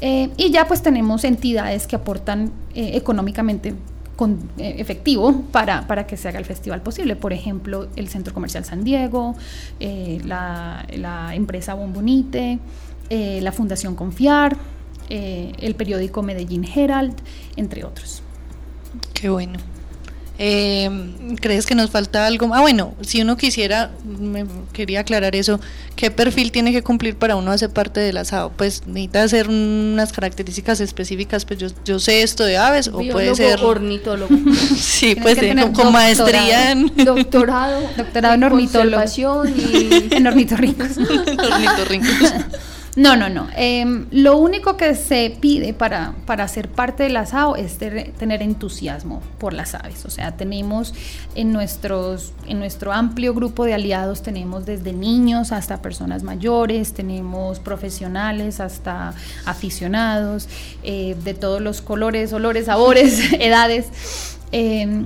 Eh, 0.01 0.29
y 0.37 0.51
ya 0.51 0.67
pues 0.67 0.81
tenemos 0.83 1.23
entidades 1.23 1.87
que 1.87 1.95
aportan 1.95 2.51
eh, 2.75 2.91
económicamente 2.93 3.73
con, 4.15 4.37
eh, 4.59 4.75
efectivo 4.77 5.41
para, 5.51 5.87
para, 5.87 6.05
que 6.05 6.15
se 6.15 6.27
haga 6.27 6.37
el 6.37 6.45
festival 6.45 6.81
posible. 6.83 7.15
Por 7.15 7.33
ejemplo, 7.33 7.87
el 7.95 8.07
Centro 8.07 8.35
Comercial 8.35 8.63
San 8.63 8.83
Diego, 8.83 9.33
eh, 9.79 10.21
la, 10.23 10.85
la, 10.95 11.33
empresa 11.33 11.73
Bombonite, 11.73 12.59
eh, 13.09 13.39
la 13.41 13.51
Fundación 13.51 13.95
Confiar, 13.95 14.55
eh, 15.13 15.51
el 15.59 15.75
periódico 15.75 16.23
Medellín 16.23 16.63
Herald, 16.63 17.15
entre 17.57 17.83
otros. 17.83 18.23
Qué 19.13 19.29
bueno. 19.29 19.59
Eh, 20.39 20.89
¿Crees 21.41 21.65
que 21.65 21.75
nos 21.75 21.89
falta 21.89 22.25
algo? 22.25 22.49
Ah, 22.53 22.61
bueno, 22.61 22.95
si 23.01 23.21
uno 23.21 23.35
quisiera, 23.35 23.91
me 24.05 24.45
quería 24.71 25.01
aclarar 25.01 25.35
eso, 25.35 25.59
¿qué 25.97 26.11
perfil 26.11 26.53
tiene 26.53 26.71
que 26.71 26.81
cumplir 26.81 27.17
para 27.17 27.35
uno 27.35 27.51
hacer 27.51 27.71
parte 27.71 27.99
del 27.99 28.15
asado? 28.15 28.53
Pues 28.55 28.87
necesita 28.87 29.23
hacer 29.23 29.49
unas 29.49 30.13
características 30.13 30.79
específicas, 30.79 31.43
pues 31.43 31.59
yo, 31.59 31.67
yo 31.83 31.99
sé 31.99 32.23
esto 32.23 32.45
de 32.45 32.57
aves, 32.57 32.87
Biólogo, 32.87 33.09
o 33.09 33.11
puede 33.11 33.35
ser... 33.35 33.59
ornitólogo. 33.61 34.33
sí, 34.77 35.15
pues 35.21 35.37
con, 35.37 35.73
con 35.73 35.91
maestría 35.91 36.71
en... 36.71 36.87
Doctorado. 36.95 37.81
Doctorado 37.97 38.35
en 38.35 38.43
ornitólogo. 38.45 39.45
Y... 39.45 40.07
en 40.11 40.25
ornitorrincos. 40.25 40.97
ornitorrincos. 40.97 42.33
No, 42.97 43.15
no, 43.15 43.29
no. 43.29 43.47
Eh, 43.55 44.05
lo 44.11 44.37
único 44.37 44.75
que 44.75 44.95
se 44.95 45.37
pide 45.39 45.73
para, 45.73 46.13
para 46.25 46.45
ser 46.49 46.67
parte 46.67 47.03
del 47.03 47.15
asado 47.15 47.55
es 47.55 47.77
tener 47.77 48.41
entusiasmo 48.41 49.21
por 49.37 49.53
las 49.53 49.75
aves. 49.75 50.03
O 50.05 50.09
sea, 50.09 50.35
tenemos 50.35 50.93
en, 51.35 51.53
nuestros, 51.53 52.33
en 52.47 52.59
nuestro 52.59 52.91
amplio 52.91 53.33
grupo 53.33 53.63
de 53.63 53.73
aliados, 53.73 54.23
tenemos 54.23 54.65
desde 54.65 54.91
niños 54.91 55.53
hasta 55.53 55.81
personas 55.81 56.23
mayores, 56.23 56.93
tenemos 56.93 57.59
profesionales 57.59 58.59
hasta 58.59 59.13
aficionados, 59.45 60.49
eh, 60.83 61.15
de 61.23 61.33
todos 61.33 61.61
los 61.61 61.81
colores, 61.81 62.33
olores, 62.33 62.65
sabores, 62.65 63.31
edades. 63.39 63.87
Eh, 64.51 65.05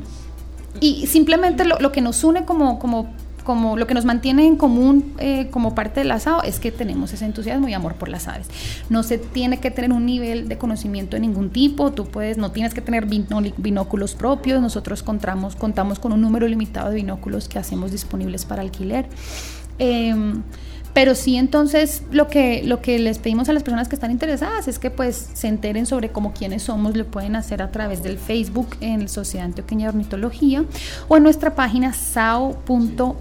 y 0.82 1.08
simplemente 1.08 1.66
lo, 1.66 1.80
lo, 1.80 1.92
que 1.92 2.02
nos 2.02 2.24
une 2.24 2.46
como, 2.46 2.80
como 2.80 3.14
como 3.46 3.78
lo 3.78 3.88
que 3.88 3.94
nos 3.94 4.04
mantiene 4.04 4.46
en 4.46 4.58
común 4.58 5.14
eh, 5.20 5.48
como 5.52 5.74
parte 5.74 6.02
del 6.02 6.12
asado 6.12 6.44
es 6.44 6.60
que 6.60 6.72
tenemos 6.72 7.14
ese 7.14 7.24
entusiasmo 7.24 7.70
y 7.70 7.74
amor 7.74 7.96
por 7.96 8.10
las 8.10 8.28
aves. 8.28 8.48
No 8.90 9.04
se 9.04 9.18
tiene 9.18 9.62
que 9.62 9.72
tener 9.72 9.94
un 9.94 10.06
nivel 10.06 10.50
de 10.50 10.58
conocimiento 10.58 11.16
de 11.16 11.22
ningún 11.22 11.52
tipo, 11.52 11.92
tú 11.94 12.06
puedes, 12.06 12.38
no 12.38 12.52
tienes 12.52 12.74
que 12.74 12.82
tener 12.82 13.06
binóculos 13.06 14.16
propios, 14.16 14.62
nosotros 14.62 15.04
contamos, 15.04 15.56
contamos 15.56 16.00
con 16.00 16.12
un 16.12 16.20
número 16.20 16.48
limitado 16.48 16.90
de 16.90 16.96
binóculos 16.96 17.48
que 17.48 17.60
hacemos 17.60 17.92
disponibles 17.92 18.44
para 18.44 18.62
alquiler. 18.62 19.08
Eh, 19.80 20.14
pero 20.96 21.14
sí 21.14 21.36
entonces 21.36 22.02
lo 22.12 22.28
que, 22.30 22.64
lo 22.64 22.82
que 22.82 22.98
les 23.00 23.20
pedimos 23.20 23.50
a 23.50 23.54
las 23.54 23.64
personas 23.64 23.90
que 23.90 23.96
están 23.96 24.12
interesadas 24.12 24.70
es 24.70 24.80
que 24.80 24.90
pues 24.90 25.28
se 25.34 25.50
enteren 25.50 25.86
sobre 25.86 26.10
cómo 26.10 26.34
quiénes 26.34 26.64
somos, 26.64 26.96
lo 26.96 27.06
pueden 27.06 27.36
hacer 27.36 27.62
a 27.62 27.70
través 27.70 28.02
del 28.02 28.18
Facebook 28.18 28.78
en 28.80 29.10
Sociedad 29.10 29.46
Antioqueña 29.46 29.88
de 29.88 29.90
Ornitología 29.90 30.64
o 31.10 31.18
en 31.18 31.24
nuestra 31.24 31.54
página 31.54 31.92
sao.org.co. 31.92 33.18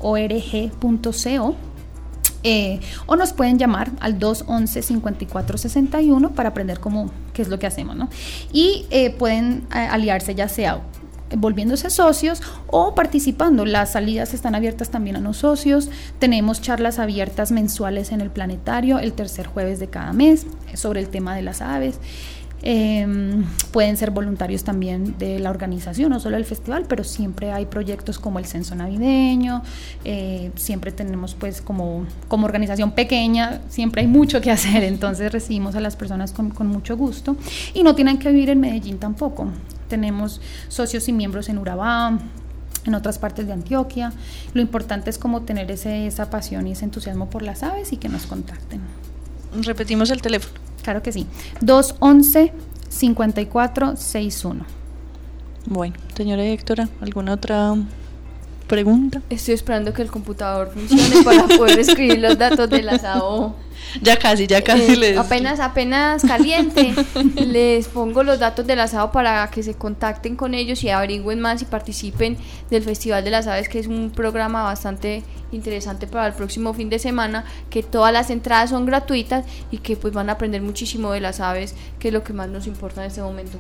Eh, 2.46 2.78
o 3.06 3.16
nos 3.16 3.32
pueden 3.32 3.58
llamar 3.58 3.90
al 4.00 4.18
211-5461 4.20 6.30
para 6.30 6.50
aprender 6.50 6.78
cómo, 6.78 7.10
qué 7.32 7.42
es 7.42 7.48
lo 7.48 7.58
que 7.58 7.66
hacemos, 7.66 7.96
¿no? 7.96 8.08
Y 8.52 8.87
eh, 8.90 9.10
pueden 9.10 9.66
eh, 9.74 9.78
aliarse 9.78 10.37
ya 10.37 10.48
sea 10.48 10.80
volviéndose 11.36 11.90
socios 11.90 12.42
o 12.68 12.94
participando. 12.94 13.64
Las 13.64 13.92
salidas 13.92 14.34
están 14.34 14.54
abiertas 14.54 14.90
también 14.90 15.16
a 15.16 15.20
los 15.20 15.38
socios. 15.38 15.90
Tenemos 16.18 16.60
charlas 16.60 16.98
abiertas 16.98 17.52
mensuales 17.52 18.12
en 18.12 18.20
el 18.20 18.30
planetario 18.30 18.98
el 18.98 19.12
tercer 19.12 19.46
jueves 19.46 19.78
de 19.78 19.88
cada 19.88 20.12
mes 20.12 20.46
sobre 20.74 21.00
el 21.00 21.08
tema 21.08 21.34
de 21.34 21.42
las 21.42 21.62
aves. 21.62 21.98
Eh, 22.66 23.06
pueden 23.72 23.98
ser 23.98 24.10
voluntarios 24.10 24.64
también 24.64 25.18
de 25.18 25.38
la 25.38 25.50
organización, 25.50 26.08
no 26.08 26.18
solo 26.18 26.36
del 26.36 26.46
festival, 26.46 26.86
pero 26.88 27.04
siempre 27.04 27.52
hay 27.52 27.66
proyectos 27.66 28.18
como 28.18 28.38
el 28.38 28.46
censo 28.46 28.74
navideño, 28.74 29.62
eh, 30.06 30.50
siempre 30.54 30.90
tenemos 30.90 31.34
pues 31.34 31.60
como, 31.60 32.06
como 32.26 32.46
organización 32.46 32.92
pequeña, 32.92 33.60
siempre 33.68 34.00
hay 34.00 34.08
mucho 34.08 34.40
que 34.40 34.50
hacer, 34.50 34.82
entonces 34.82 35.30
recibimos 35.30 35.74
a 35.74 35.80
las 35.80 35.94
personas 35.94 36.32
con, 36.32 36.48
con 36.48 36.66
mucho 36.66 36.96
gusto 36.96 37.36
y 37.74 37.82
no 37.82 37.94
tienen 37.94 38.16
que 38.16 38.30
vivir 38.30 38.48
en 38.48 38.60
Medellín 38.60 38.98
tampoco. 38.98 39.48
Tenemos 39.88 40.40
socios 40.68 41.08
y 41.08 41.12
miembros 41.12 41.48
en 41.48 41.58
Urabá, 41.58 42.18
en 42.84 42.94
otras 42.94 43.18
partes 43.18 43.46
de 43.46 43.52
Antioquia. 43.52 44.12
Lo 44.52 44.60
importante 44.60 45.10
es 45.10 45.18
como 45.18 45.42
tener 45.42 45.70
ese, 45.70 46.06
esa 46.06 46.30
pasión 46.30 46.66
y 46.66 46.72
ese 46.72 46.84
entusiasmo 46.84 47.30
por 47.30 47.42
las 47.42 47.62
aves 47.62 47.92
y 47.92 47.96
que 47.96 48.08
nos 48.08 48.26
contacten. 48.26 48.80
Repetimos 49.62 50.10
el 50.10 50.20
teléfono. 50.20 50.60
Claro 50.82 51.02
que 51.02 51.12
sí. 51.12 51.26
211 51.60 52.52
5461. 52.88 54.64
Bueno, 55.66 55.94
señora 56.14 56.44
Héctora, 56.44 56.88
¿alguna 57.00 57.32
otra 57.32 57.74
pregunta? 58.66 59.22
Estoy 59.31 59.55
esperando 59.55 59.92
que 59.92 60.03
el 60.03 60.11
computador 60.11 60.70
funcione 60.72 61.22
para 61.24 61.46
poder 61.46 61.79
escribir 61.79 62.18
los 62.20 62.38
datos 62.38 62.68
del 62.68 62.88
asado. 62.88 63.55
Ya 64.03 64.16
casi, 64.16 64.46
ya 64.46 64.62
casi 64.62 64.94
Eh, 64.94 64.96
les... 64.96 65.18
apenas, 65.18 65.61
apenas 65.61 66.22
caliente, 66.22 66.94
les 67.37 67.87
pongo 67.87 68.24
los 68.24 68.40
datos 68.40 68.66
del 68.66 68.81
asado 68.81 69.12
para 69.12 69.48
que 69.50 69.62
se 69.62 69.74
contacten 69.74 70.35
con 70.37 70.55
ellos 70.55 70.83
y 70.83 70.90
averigüen 70.90 71.40
más 71.40 71.62
y 71.62 71.64
participen 71.64 72.37
del 72.70 72.83
Festival 72.83 73.22
de 73.22 73.31
las 73.31 73.46
Aves, 73.46 73.68
que 73.68 73.79
es 73.79 73.87
un 73.87 74.11
programa 74.11 74.64
bastante 74.64 75.22
interesante 75.53 76.07
para 76.07 76.27
el 76.27 76.33
próximo 76.33 76.74
fin 76.74 76.88
de 76.88 76.98
semana, 76.98 77.44
que 77.70 77.83
todas 77.83 78.12
las 78.12 78.31
entradas 78.31 78.70
son 78.70 78.87
gratuitas 78.87 79.44
y 79.70 79.79
que 79.79 79.96
pues 79.96 80.12
van 80.12 80.29
a 80.29 80.33
aprender 80.33 80.62
muchísimo 80.62 81.12
de 81.12 81.20
las 81.20 81.40
aves, 81.40 81.74
que 81.98 82.09
es 82.09 82.14
lo 82.14 82.24
que 82.24 82.33
más 82.33 82.48
nos 82.48 82.66
importa 82.66 83.03
en 83.03 83.09
este 83.09 83.22
momento. 83.22 83.59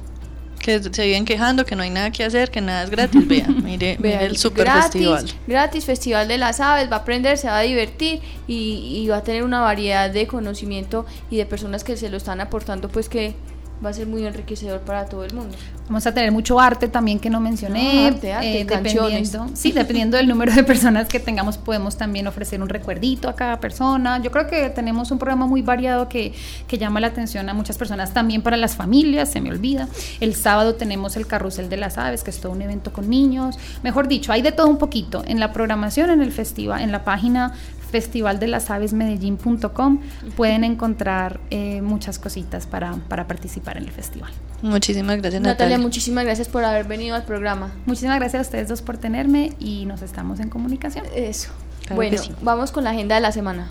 Que 0.64 0.82
se 0.82 1.04
viven 1.04 1.26
quejando 1.26 1.66
que 1.66 1.76
no 1.76 1.82
hay 1.82 1.90
nada 1.90 2.10
que 2.10 2.24
hacer, 2.24 2.50
que 2.50 2.62
nada 2.62 2.84
es 2.84 2.90
gratis. 2.90 3.28
Vean, 3.28 3.62
mire, 3.62 3.98
mire 4.00 4.24
el 4.24 4.38
super 4.38 4.64
gratis, 4.64 4.92
festival. 4.92 5.26
Gratis, 5.46 5.84
Festival 5.84 6.26
de 6.26 6.38
las 6.38 6.58
Aves, 6.58 6.90
va 6.90 6.96
a 6.96 6.98
aprender, 7.00 7.36
se 7.36 7.48
va 7.48 7.58
a 7.58 7.62
divertir 7.62 8.20
y, 8.46 9.02
y 9.02 9.08
va 9.08 9.18
a 9.18 9.22
tener 9.22 9.44
una 9.44 9.60
variedad 9.60 10.08
de 10.10 10.26
conocimiento 10.26 11.04
y 11.30 11.36
de 11.36 11.44
personas 11.44 11.84
que 11.84 11.98
se 11.98 12.08
lo 12.08 12.16
están 12.16 12.40
aportando, 12.40 12.88
pues 12.88 13.10
que 13.10 13.34
va 13.84 13.90
a 13.90 13.92
ser 13.92 14.06
muy 14.06 14.26
enriquecedor 14.26 14.80
para 14.80 15.06
todo 15.06 15.24
el 15.24 15.34
mundo. 15.34 15.56
Vamos 15.86 16.06
a 16.06 16.14
tener 16.14 16.32
mucho 16.32 16.58
arte 16.58 16.88
también 16.88 17.18
que 17.18 17.28
no 17.28 17.40
mencioné. 17.40 18.04
Ah, 18.04 18.06
arte, 18.08 18.32
arte, 18.32 18.66
canciones. 18.66 19.32
dependiendo, 19.32 19.56
sí, 19.56 19.72
dependiendo 19.72 20.16
del 20.16 20.28
número 20.28 20.52
de 20.52 20.64
personas 20.64 21.08
que 21.08 21.20
tengamos, 21.20 21.58
podemos 21.58 21.96
también 21.96 22.26
ofrecer 22.26 22.62
un 22.62 22.68
recuerdito 22.68 23.28
a 23.28 23.34
cada 23.34 23.60
persona. 23.60 24.20
Yo 24.22 24.30
creo 24.30 24.46
que 24.46 24.70
tenemos 24.70 25.10
un 25.10 25.18
programa 25.18 25.46
muy 25.46 25.60
variado 25.60 26.08
que, 26.08 26.32
que 26.66 26.78
llama 26.78 27.00
la 27.00 27.08
atención 27.08 27.48
a 27.48 27.54
muchas 27.54 27.76
personas, 27.76 28.14
también 28.14 28.40
para 28.40 28.56
las 28.56 28.76
familias, 28.76 29.30
se 29.30 29.40
me 29.42 29.50
olvida. 29.50 29.88
El 30.20 30.34
sábado 30.34 30.74
tenemos 30.74 31.16
el 31.16 31.26
Carrusel 31.26 31.68
de 31.68 31.76
las 31.76 31.98
Aves, 31.98 32.22
que 32.22 32.30
es 32.30 32.40
todo 32.40 32.52
un 32.52 32.62
evento 32.62 32.92
con 32.92 33.10
niños. 33.10 33.58
Mejor 33.82 34.08
dicho, 34.08 34.32
hay 34.32 34.40
de 34.40 34.52
todo 34.52 34.68
un 34.68 34.78
poquito. 34.78 35.22
En 35.26 35.38
la 35.38 35.52
programación, 35.52 36.10
en 36.10 36.22
el 36.22 36.32
festival, 36.32 36.80
en 36.80 36.92
la 36.92 37.04
página 37.04 37.52
festivaldelasavesmedellín.com 37.94 40.00
pueden 40.36 40.64
encontrar 40.64 41.38
eh, 41.50 41.80
muchas 41.80 42.18
cositas 42.18 42.66
para, 42.66 42.96
para 43.08 43.28
participar 43.28 43.76
en 43.76 43.84
el 43.84 43.92
festival. 43.92 44.32
Muchísimas 44.62 45.18
gracias, 45.18 45.40
Natalia, 45.40 45.68
Natalia. 45.68 45.78
muchísimas 45.78 46.24
gracias 46.24 46.48
por 46.48 46.64
haber 46.64 46.88
venido 46.88 47.14
al 47.14 47.24
programa. 47.24 47.72
Muchísimas 47.86 48.18
gracias 48.18 48.40
a 48.40 48.42
ustedes 48.42 48.66
dos 48.66 48.82
por 48.82 48.98
tenerme 48.98 49.52
y 49.60 49.86
nos 49.86 50.02
estamos 50.02 50.40
en 50.40 50.48
comunicación. 50.48 51.04
Eso. 51.14 51.50
Claro 51.82 51.94
bueno, 51.94 52.18
sí. 52.18 52.32
vamos 52.42 52.72
con 52.72 52.82
la 52.82 52.90
agenda 52.90 53.14
de 53.14 53.20
la 53.20 53.30
semana. 53.30 53.70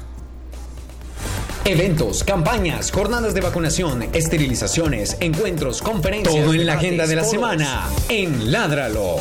Eventos, 1.66 2.24
campañas, 2.24 2.92
jornadas 2.92 3.34
de 3.34 3.42
vacunación, 3.42 4.04
esterilizaciones, 4.14 5.18
encuentros, 5.20 5.82
conferencias. 5.82 6.46
Todo 6.46 6.54
en 6.54 6.66
la 6.66 6.76
agenda 6.76 7.08
de 7.08 7.16
la 7.18 7.26
semana 7.26 7.90
en 8.08 8.54
Ládralo. 8.54 9.18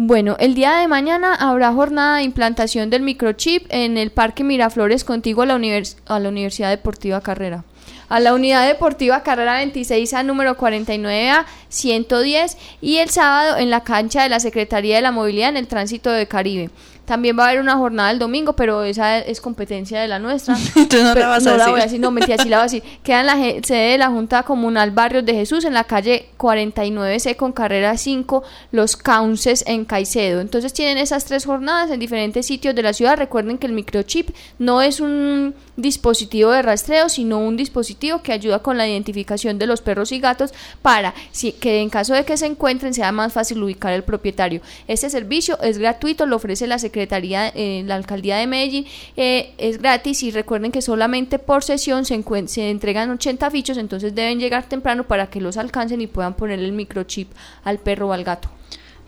Bueno, 0.00 0.36
el 0.38 0.54
día 0.54 0.76
de 0.76 0.86
mañana 0.86 1.34
habrá 1.34 1.72
jornada 1.72 2.18
de 2.18 2.22
implantación 2.22 2.88
del 2.88 3.02
microchip 3.02 3.66
en 3.68 3.98
el 3.98 4.12
Parque 4.12 4.44
Miraflores 4.44 5.02
contiguo 5.02 5.42
a 5.42 5.46
la, 5.46 5.54
a 6.06 6.20
la 6.20 6.28
Universidad 6.28 6.70
Deportiva 6.70 7.20
Carrera. 7.20 7.64
A 8.08 8.20
la 8.20 8.32
Unidad 8.32 8.64
Deportiva 8.68 9.24
Carrera 9.24 9.56
26 9.56 10.14
a 10.14 10.22
número 10.22 10.56
49 10.56 11.30
a 11.30 11.46
110 11.68 12.56
y 12.80 12.98
el 12.98 13.08
sábado 13.08 13.56
en 13.56 13.70
la 13.70 13.82
cancha 13.82 14.22
de 14.22 14.28
la 14.28 14.38
Secretaría 14.38 14.94
de 14.94 15.02
la 15.02 15.10
Movilidad 15.10 15.48
en 15.48 15.56
el 15.56 15.66
Tránsito 15.66 16.12
de 16.12 16.28
Caribe. 16.28 16.70
También 17.08 17.38
va 17.38 17.46
a 17.46 17.48
haber 17.48 17.62
una 17.62 17.76
jornada 17.76 18.10
el 18.10 18.18
domingo, 18.18 18.52
pero 18.52 18.84
esa 18.84 19.18
es 19.18 19.40
competencia 19.40 19.98
de 19.98 20.08
la 20.08 20.18
nuestra. 20.18 20.54
Entonces 20.76 21.02
no 21.02 21.08
la 21.08 21.14
Pero 21.14 21.28
vas 21.30 21.46
a 21.46 21.50
no 21.52 21.56
la 21.56 21.64
decir. 21.64 21.70
voy 21.72 21.80
a 21.80 21.84
decir, 21.84 22.00
no, 22.00 22.10
mentira, 22.10 22.36
sí 22.36 22.50
la 22.50 22.58
voy 22.58 22.60
a 22.60 22.64
decir. 22.64 22.82
Queda 23.02 23.20
en 23.20 23.26
la 23.26 23.62
sede 23.62 23.92
de 23.92 23.98
la 23.98 24.08
Junta 24.08 24.42
Comunal 24.42 24.90
Barrios 24.90 25.24
de 25.24 25.32
Jesús, 25.32 25.64
en 25.64 25.72
la 25.72 25.84
calle 25.84 26.28
49C 26.36 27.34
con 27.36 27.52
carrera 27.52 27.96
5, 27.96 28.42
Los 28.72 28.98
Cauces 28.98 29.64
en 29.66 29.86
Caicedo. 29.86 30.42
Entonces 30.42 30.74
tienen 30.74 30.98
esas 30.98 31.24
tres 31.24 31.46
jornadas 31.46 31.90
en 31.90 31.98
diferentes 31.98 32.44
sitios 32.44 32.74
de 32.74 32.82
la 32.82 32.92
ciudad. 32.92 33.16
Recuerden 33.16 33.56
que 33.56 33.66
el 33.66 33.72
microchip 33.72 34.28
no 34.58 34.82
es 34.82 35.00
un 35.00 35.54
dispositivo 35.76 36.50
de 36.50 36.60
rastreo, 36.60 37.08
sino 37.08 37.38
un 37.38 37.56
dispositivo 37.56 38.20
que 38.20 38.32
ayuda 38.32 38.58
con 38.58 38.76
la 38.76 38.86
identificación 38.86 39.58
de 39.58 39.66
los 39.66 39.80
perros 39.80 40.12
y 40.12 40.20
gatos 40.20 40.52
para 40.82 41.14
que 41.60 41.80
en 41.80 41.88
caso 41.88 42.12
de 42.12 42.24
que 42.26 42.36
se 42.36 42.44
encuentren 42.44 42.92
sea 42.92 43.12
más 43.12 43.32
fácil 43.32 43.62
ubicar 43.62 43.94
el 43.94 44.02
propietario. 44.02 44.60
Este 44.88 45.08
servicio 45.08 45.58
es 45.62 45.78
gratuito, 45.78 46.26
lo 46.26 46.36
ofrece 46.36 46.66
la 46.66 46.78
Secretaría, 46.78 46.97
eh, 47.02 47.82
la 47.86 47.94
Alcaldía 47.94 48.36
de 48.36 48.46
Medellín, 48.46 48.86
eh, 49.16 49.52
es 49.58 49.78
gratis 49.78 50.22
y 50.22 50.30
recuerden 50.30 50.72
que 50.72 50.82
solamente 50.82 51.38
por 51.38 51.62
sesión 51.62 52.04
se, 52.04 52.22
se 52.46 52.70
entregan 52.70 53.10
80 53.10 53.50
fichos, 53.50 53.78
entonces 53.78 54.14
deben 54.14 54.40
llegar 54.40 54.68
temprano 54.68 55.06
para 55.06 55.28
que 55.28 55.40
los 55.40 55.56
alcancen 55.56 56.00
y 56.00 56.06
puedan 56.06 56.34
ponerle 56.34 56.66
el 56.66 56.72
microchip 56.72 57.30
al 57.64 57.78
perro 57.78 58.08
o 58.08 58.12
al 58.12 58.24
gato. 58.24 58.50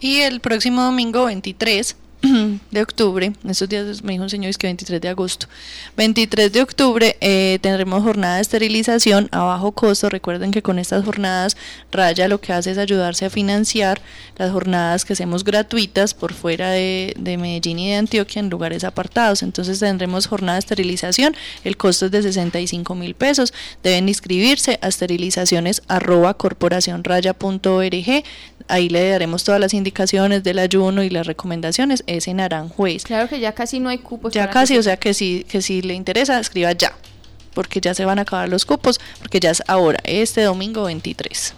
Y 0.00 0.20
el 0.20 0.40
próximo 0.40 0.82
domingo 0.82 1.26
23 1.26 1.96
de 2.70 2.82
octubre, 2.82 3.26
en 3.26 3.50
estos 3.50 3.68
días 3.68 4.02
me 4.02 4.12
dijo 4.12 4.24
un 4.24 4.30
señor 4.30 4.50
es 4.50 4.58
que 4.58 4.66
23 4.66 5.00
de 5.00 5.08
agosto, 5.08 5.46
23 5.96 6.52
de 6.52 6.60
octubre 6.60 7.16
eh, 7.20 7.58
tendremos 7.62 8.02
jornada 8.02 8.36
de 8.36 8.42
esterilización 8.42 9.28
a 9.32 9.42
bajo 9.44 9.72
costo. 9.72 10.10
Recuerden 10.10 10.50
que 10.50 10.62
con 10.62 10.78
estas 10.78 11.04
jornadas 11.04 11.56
Raya 11.90 12.28
lo 12.28 12.40
que 12.40 12.52
hace 12.52 12.72
es 12.72 12.78
ayudarse 12.78 13.24
a 13.24 13.30
financiar 13.30 14.02
las 14.36 14.52
jornadas 14.52 15.04
que 15.04 15.14
hacemos 15.14 15.44
gratuitas 15.44 16.12
por 16.12 16.34
fuera 16.34 16.70
de, 16.70 17.14
de 17.18 17.38
Medellín 17.38 17.78
y 17.78 17.90
de 17.90 17.96
Antioquia 17.96 18.40
en 18.40 18.50
lugares 18.50 18.84
apartados. 18.84 19.42
Entonces 19.42 19.78
tendremos 19.80 20.26
jornada 20.26 20.56
de 20.56 20.60
esterilización, 20.60 21.34
el 21.64 21.78
costo 21.78 22.06
es 22.06 22.12
de 22.12 22.22
65 22.22 22.94
mil 22.94 23.14
pesos. 23.14 23.54
Deben 23.82 24.08
inscribirse 24.08 24.78
a 24.82 24.88
esterilizaciones 24.88 25.82
arroba 25.88 26.34
corporacionraya.org. 26.34 28.24
Ahí 28.68 28.88
le 28.88 29.08
daremos 29.10 29.44
todas 29.44 29.60
las 29.60 29.74
indicaciones 29.74 30.42
del 30.44 30.58
ayuno 30.58 31.02
y 31.02 31.10
las 31.10 31.26
recomendaciones. 31.26 32.04
Es 32.06 32.28
en 32.28 32.40
Aranjuez. 32.40 33.04
Claro 33.04 33.28
que 33.28 33.40
ya 33.40 33.52
casi 33.52 33.80
no 33.80 33.88
hay 33.88 33.98
cupos. 33.98 34.32
Ya 34.32 34.48
casi, 34.50 34.74
que 34.74 34.80
o 34.80 34.82
sea 34.82 34.96
que 34.96 35.14
si, 35.14 35.44
que 35.44 35.60
si 35.62 35.82
le 35.82 35.94
interesa, 35.94 36.38
escriba 36.38 36.72
ya. 36.72 36.92
Porque 37.54 37.80
ya 37.80 37.94
se 37.94 38.04
van 38.04 38.18
a 38.18 38.22
acabar 38.22 38.48
los 38.48 38.64
cupos, 38.64 39.00
porque 39.18 39.40
ya 39.40 39.50
es 39.50 39.62
ahora, 39.66 39.98
este 40.04 40.42
domingo 40.42 40.84
23. 40.84 41.54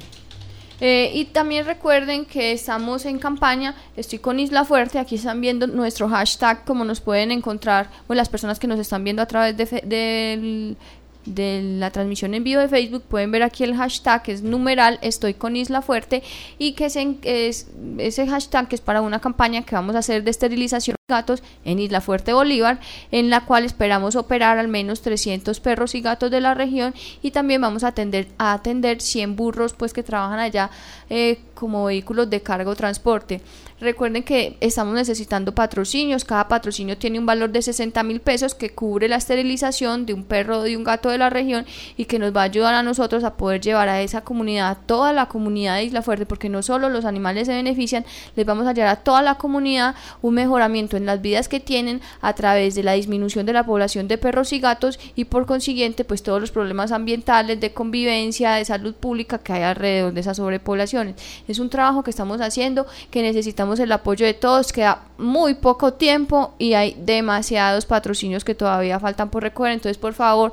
Eh, 0.84 1.12
y 1.14 1.26
también 1.26 1.64
recuerden 1.64 2.24
que 2.24 2.50
estamos 2.50 3.04
en 3.04 3.18
campaña, 3.20 3.76
estoy 3.96 4.18
con 4.18 4.40
Isla 4.40 4.64
Fuerte, 4.64 4.98
aquí 4.98 5.14
están 5.14 5.40
viendo 5.40 5.68
nuestro 5.68 6.08
hashtag, 6.08 6.64
como 6.64 6.84
nos 6.84 7.00
pueden 7.00 7.30
encontrar, 7.30 7.88
o 8.08 8.14
las 8.14 8.28
personas 8.28 8.58
que 8.58 8.66
nos 8.66 8.80
están 8.80 9.04
viendo 9.04 9.22
a 9.22 9.26
través 9.26 9.56
de, 9.56 9.66
fe- 9.66 9.82
del- 9.84 10.76
de 11.24 11.62
la 11.62 11.90
transmisión 11.90 12.34
en 12.34 12.44
vivo 12.44 12.60
de 12.60 12.68
Facebook, 12.68 13.02
pueden 13.02 13.30
ver 13.30 13.42
aquí 13.42 13.64
el 13.64 13.76
hashtag, 13.76 14.22
que 14.22 14.32
es 14.32 14.42
numeral, 14.42 14.98
estoy 15.02 15.34
con 15.34 15.56
Isla 15.56 15.82
Fuerte, 15.82 16.22
y 16.58 16.72
que 16.72 16.86
es, 16.86 17.68
ese 17.98 18.26
hashtag 18.26 18.68
que 18.68 18.74
es 18.74 18.80
para 18.80 19.02
una 19.02 19.20
campaña 19.20 19.62
que 19.62 19.74
vamos 19.74 19.94
a 19.94 19.98
hacer 19.98 20.24
de 20.24 20.30
esterilización 20.30 20.96
gatos 21.12 21.42
en 21.64 21.78
Isla 21.78 22.00
Fuerte 22.00 22.32
Bolívar, 22.32 22.80
en 23.10 23.30
la 23.30 23.44
cual 23.44 23.64
esperamos 23.64 24.16
operar 24.16 24.58
al 24.58 24.68
menos 24.68 25.02
300 25.02 25.60
perros 25.60 25.94
y 25.94 26.00
gatos 26.00 26.30
de 26.30 26.40
la 26.40 26.54
región 26.54 26.94
y 27.22 27.30
también 27.30 27.60
vamos 27.60 27.84
a 27.84 27.88
atender, 27.88 28.28
a 28.38 28.54
atender 28.54 29.00
100 29.00 29.36
burros 29.36 29.74
pues 29.74 29.92
que 29.92 30.02
trabajan 30.02 30.38
allá 30.38 30.70
eh, 31.10 31.38
como 31.54 31.84
vehículos 31.84 32.28
de 32.30 32.40
carga 32.40 32.70
o 32.70 32.74
transporte. 32.74 33.40
Recuerden 33.82 34.22
que 34.22 34.56
estamos 34.60 34.94
necesitando 34.94 35.56
patrocinios, 35.56 36.24
cada 36.24 36.46
patrocinio 36.46 36.96
tiene 36.96 37.18
un 37.18 37.26
valor 37.26 37.50
de 37.50 37.62
60 37.62 38.00
mil 38.04 38.20
pesos 38.20 38.54
que 38.54 38.70
cubre 38.70 39.08
la 39.08 39.16
esterilización 39.16 40.06
de 40.06 40.14
un 40.14 40.22
perro 40.22 40.58
o 40.58 40.62
de 40.62 40.76
un 40.76 40.84
gato 40.84 41.08
de 41.08 41.18
la 41.18 41.30
región 41.30 41.66
y 41.96 42.04
que 42.04 42.20
nos 42.20 42.34
va 42.34 42.42
a 42.42 42.44
ayudar 42.44 42.74
a 42.74 42.84
nosotros 42.84 43.24
a 43.24 43.34
poder 43.34 43.60
llevar 43.60 43.88
a 43.88 44.00
esa 44.00 44.20
comunidad, 44.20 44.70
a 44.70 44.74
toda 44.76 45.12
la 45.12 45.26
comunidad 45.26 45.76
de 45.76 45.84
Isla 45.84 46.02
Fuerte, 46.02 46.26
porque 46.26 46.48
no 46.48 46.62
solo 46.62 46.88
los 46.90 47.04
animales 47.04 47.48
se 47.48 47.54
benefician, 47.54 48.04
les 48.36 48.46
vamos 48.46 48.68
a 48.68 48.72
llevar 48.72 48.90
a 48.90 48.96
toda 48.96 49.20
la 49.20 49.34
comunidad 49.34 49.96
un 50.22 50.34
mejoramiento 50.34 50.96
en 50.96 51.01
las 51.06 51.22
vidas 51.22 51.48
que 51.48 51.60
tienen 51.60 52.00
a 52.20 52.34
través 52.34 52.74
de 52.74 52.82
la 52.82 52.92
disminución 52.92 53.46
de 53.46 53.52
la 53.52 53.64
población 53.64 54.08
de 54.08 54.18
perros 54.18 54.52
y 54.52 54.60
gatos 54.60 54.98
y 55.14 55.24
por 55.24 55.46
consiguiente 55.46 56.04
pues 56.04 56.22
todos 56.22 56.40
los 56.40 56.50
problemas 56.50 56.92
ambientales, 56.92 57.60
de 57.60 57.72
convivencia, 57.72 58.52
de 58.52 58.64
salud 58.64 58.94
pública 58.94 59.38
que 59.38 59.52
hay 59.52 59.62
alrededor 59.62 60.12
de 60.12 60.20
esas 60.20 60.36
sobrepoblaciones. 60.36 61.16
Es 61.48 61.58
un 61.58 61.70
trabajo 61.70 62.02
que 62.02 62.10
estamos 62.10 62.40
haciendo, 62.40 62.86
que 63.10 63.22
necesitamos 63.22 63.80
el 63.80 63.92
apoyo 63.92 64.26
de 64.26 64.34
todos, 64.34 64.72
queda 64.72 65.02
muy 65.18 65.54
poco 65.54 65.94
tiempo 65.94 66.54
y 66.58 66.74
hay 66.74 66.96
demasiados 66.98 67.86
patrocinios 67.86 68.44
que 68.44 68.54
todavía 68.54 69.00
faltan 69.00 69.30
por 69.30 69.42
recoger, 69.42 69.72
entonces 69.72 69.98
por 69.98 70.14
favor 70.14 70.52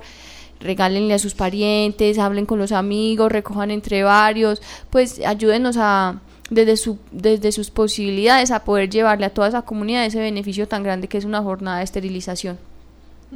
regálenle 0.59 1.13
a 1.13 1.19
sus 1.19 1.35
parientes, 1.35 2.19
hablen 2.19 2.45
con 2.45 2.59
los 2.59 2.71
amigos, 2.71 3.31
recojan 3.31 3.71
entre 3.71 4.03
varios, 4.03 4.61
pues 4.89 5.19
ayúdenos 5.25 5.77
a 5.77 6.19
desde, 6.49 6.77
su, 6.77 6.97
desde 7.11 7.51
sus 7.51 7.69
posibilidades 7.69 8.51
a 8.51 8.63
poder 8.63 8.89
llevarle 8.89 9.25
a 9.25 9.29
toda 9.29 9.47
esa 9.47 9.61
comunidad 9.61 10.05
ese 10.05 10.19
beneficio 10.19 10.67
tan 10.67 10.83
grande 10.83 11.07
que 11.07 11.17
es 11.17 11.25
una 11.25 11.41
jornada 11.41 11.77
de 11.77 11.83
esterilización. 11.83 12.57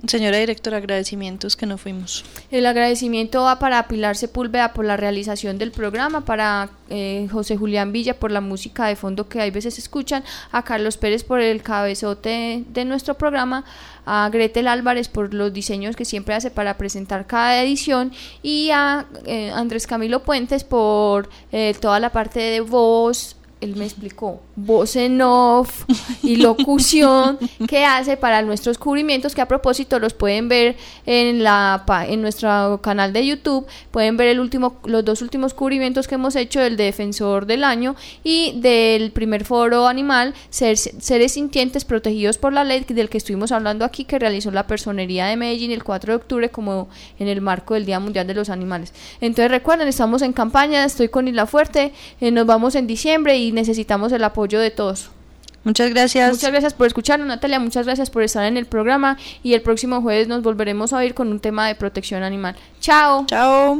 Señora 0.08 0.38
directora, 0.38 0.77
agradecimientos 0.77 1.56
que 1.56 1.67
no 1.67 1.77
fuimos. 1.77 2.25
El 2.49 2.65
agradecimiento 2.65 3.43
va 3.43 3.60
para 3.60 3.88
Pilar 3.88 4.17
Sepúlveda 4.17 4.73
por 4.73 4.86
la 4.86 4.97
realización 4.97 5.60
del 5.60 5.71
programa, 5.71 6.25
para 6.25 6.71
eh, 6.89 7.27
José 7.32 7.58
Julián 7.58 7.91
Villa 7.91 8.19
por 8.19 8.32
la 8.32 8.41
música 8.41 8.88
de 8.88 8.95
fondo 8.95 9.29
que 9.29 9.39
hay 9.39 9.51
veces 9.51 9.77
escuchan, 9.77 10.23
a 10.51 10.63
Carlos 10.63 10.97
Pérez 10.97 11.23
por 11.23 11.39
el 11.39 11.62
cabezote 11.62 12.63
de 12.67 12.86
nuestro 12.86 13.13
programa, 13.13 13.65
a 14.08 14.29
Gretel 14.34 14.68
Álvarez 14.68 15.09
por 15.09 15.32
los 15.32 15.53
diseños 15.53 15.95
que 15.95 16.05
siempre 16.05 16.34
hace 16.34 16.49
para 16.49 16.76
presentar 16.76 17.28
cada 17.28 17.61
edición 17.61 18.11
y 18.41 18.72
a 18.72 19.05
eh, 19.26 19.51
Andrés 19.51 19.86
Camilo 19.86 20.24
Puentes 20.24 20.63
por 20.63 21.30
eh, 21.51 21.76
toda 21.80 21.99
la 21.99 22.11
parte 22.11 22.39
de 22.39 22.61
voz, 22.61 23.36
él 23.64 23.76
me 23.76 23.86
explicó, 23.86 24.41
voz 24.55 24.95
en 24.95 25.22
off 25.22 25.86
y 26.22 26.36
locución 26.36 27.39
que 27.68 27.86
hace 27.86 28.18
para 28.18 28.41
nuestros 28.41 28.78
cubrimientos 28.78 29.34
que 29.34 29.41
a 29.41 29.47
propósito 29.47 29.99
los 29.99 30.14
pueden 30.14 30.49
ver 30.49 30.76
en 31.05 31.43
la 31.43 31.84
en 32.07 32.22
nuestro 32.22 32.80
canal 32.82 33.14
de 33.14 33.26
YouTube, 33.26 33.66
pueden 33.91 34.18
ver 34.18 34.28
el 34.28 34.39
último 34.39 34.80
los 34.86 35.05
dos 35.05 35.22
últimos 35.22 35.53
cubrimientos 35.53 36.07
que 36.07 36.16
hemos 36.16 36.36
hecho, 36.36 36.61
el 36.61 36.78
de 36.78 36.86
defensor 36.86 37.45
del 37.45 37.64
año 37.64 37.95
y 38.24 38.59
del 38.59 39.11
primer 39.11 39.45
foro 39.45 39.88
animal, 39.88 40.34
seres 40.49 41.32
sintientes 41.32 41.86
protegidos 41.86 42.38
por 42.38 42.53
la 42.53 42.64
ley 42.64 42.84
del 42.88 43.09
que 43.09 43.18
estuvimos 43.18 43.51
hablando 43.51 43.86
aquí 43.86 44.03
que 44.03 44.20
realizó 44.20 44.51
la 44.51 44.68
personería 44.68 45.28
de 45.28 45.38
Medellín 45.38 45.72
el 45.72 45.84
4 45.84 46.14
de 46.14 46.18
octubre 46.18 46.49
como 46.49 46.89
en 47.20 47.28
el 47.28 47.41
marco 47.41 47.76
del 47.76 47.86
Día 47.86 47.99
Mundial 47.99 48.28
de 48.28 48.34
los 48.34 48.49
Animales. 48.49 48.93
Entonces 49.22 49.49
recuerden, 49.49 49.88
estamos 49.88 50.22
en 50.22 50.34
campaña, 50.34 50.84
estoy 50.84 51.09
con 51.09 51.28
Isla 51.28 51.45
Fuerte, 51.45 51.93
eh, 52.20 52.32
nos 52.32 52.45
vamos 52.45 52.76
en 52.76 52.88
diciembre 52.88 53.38
y 53.38 53.53
necesitamos 53.54 54.12
el 54.12 54.24
apoyo 54.24 54.60
de 54.60 54.72
todos. 54.72 55.10
Muchas 55.64 55.89
gracias. 55.91 56.32
Muchas 56.32 56.51
gracias 56.51 56.74
por 56.74 56.88
escucharnos, 56.88 57.28
Natalia. 57.28 57.60
Muchas 57.60 57.86
gracias 57.86 58.10
por 58.10 58.24
estar 58.24 58.45
en 58.45 58.58
el 58.58 58.66
programa. 58.66 59.18
Y 59.43 59.54
el 59.54 59.62
próximo 59.62 60.01
jueves 60.01 60.28
nos 60.28 60.43
volveremos 60.43 60.91
a 60.91 60.97
oír 60.97 61.14
con 61.14 61.30
un 61.30 61.39
tema 61.39 61.68
de 61.68 61.76
protección 61.76 62.24
animal. 62.24 62.56
Chao. 62.82 63.26
Chao. 63.28 63.80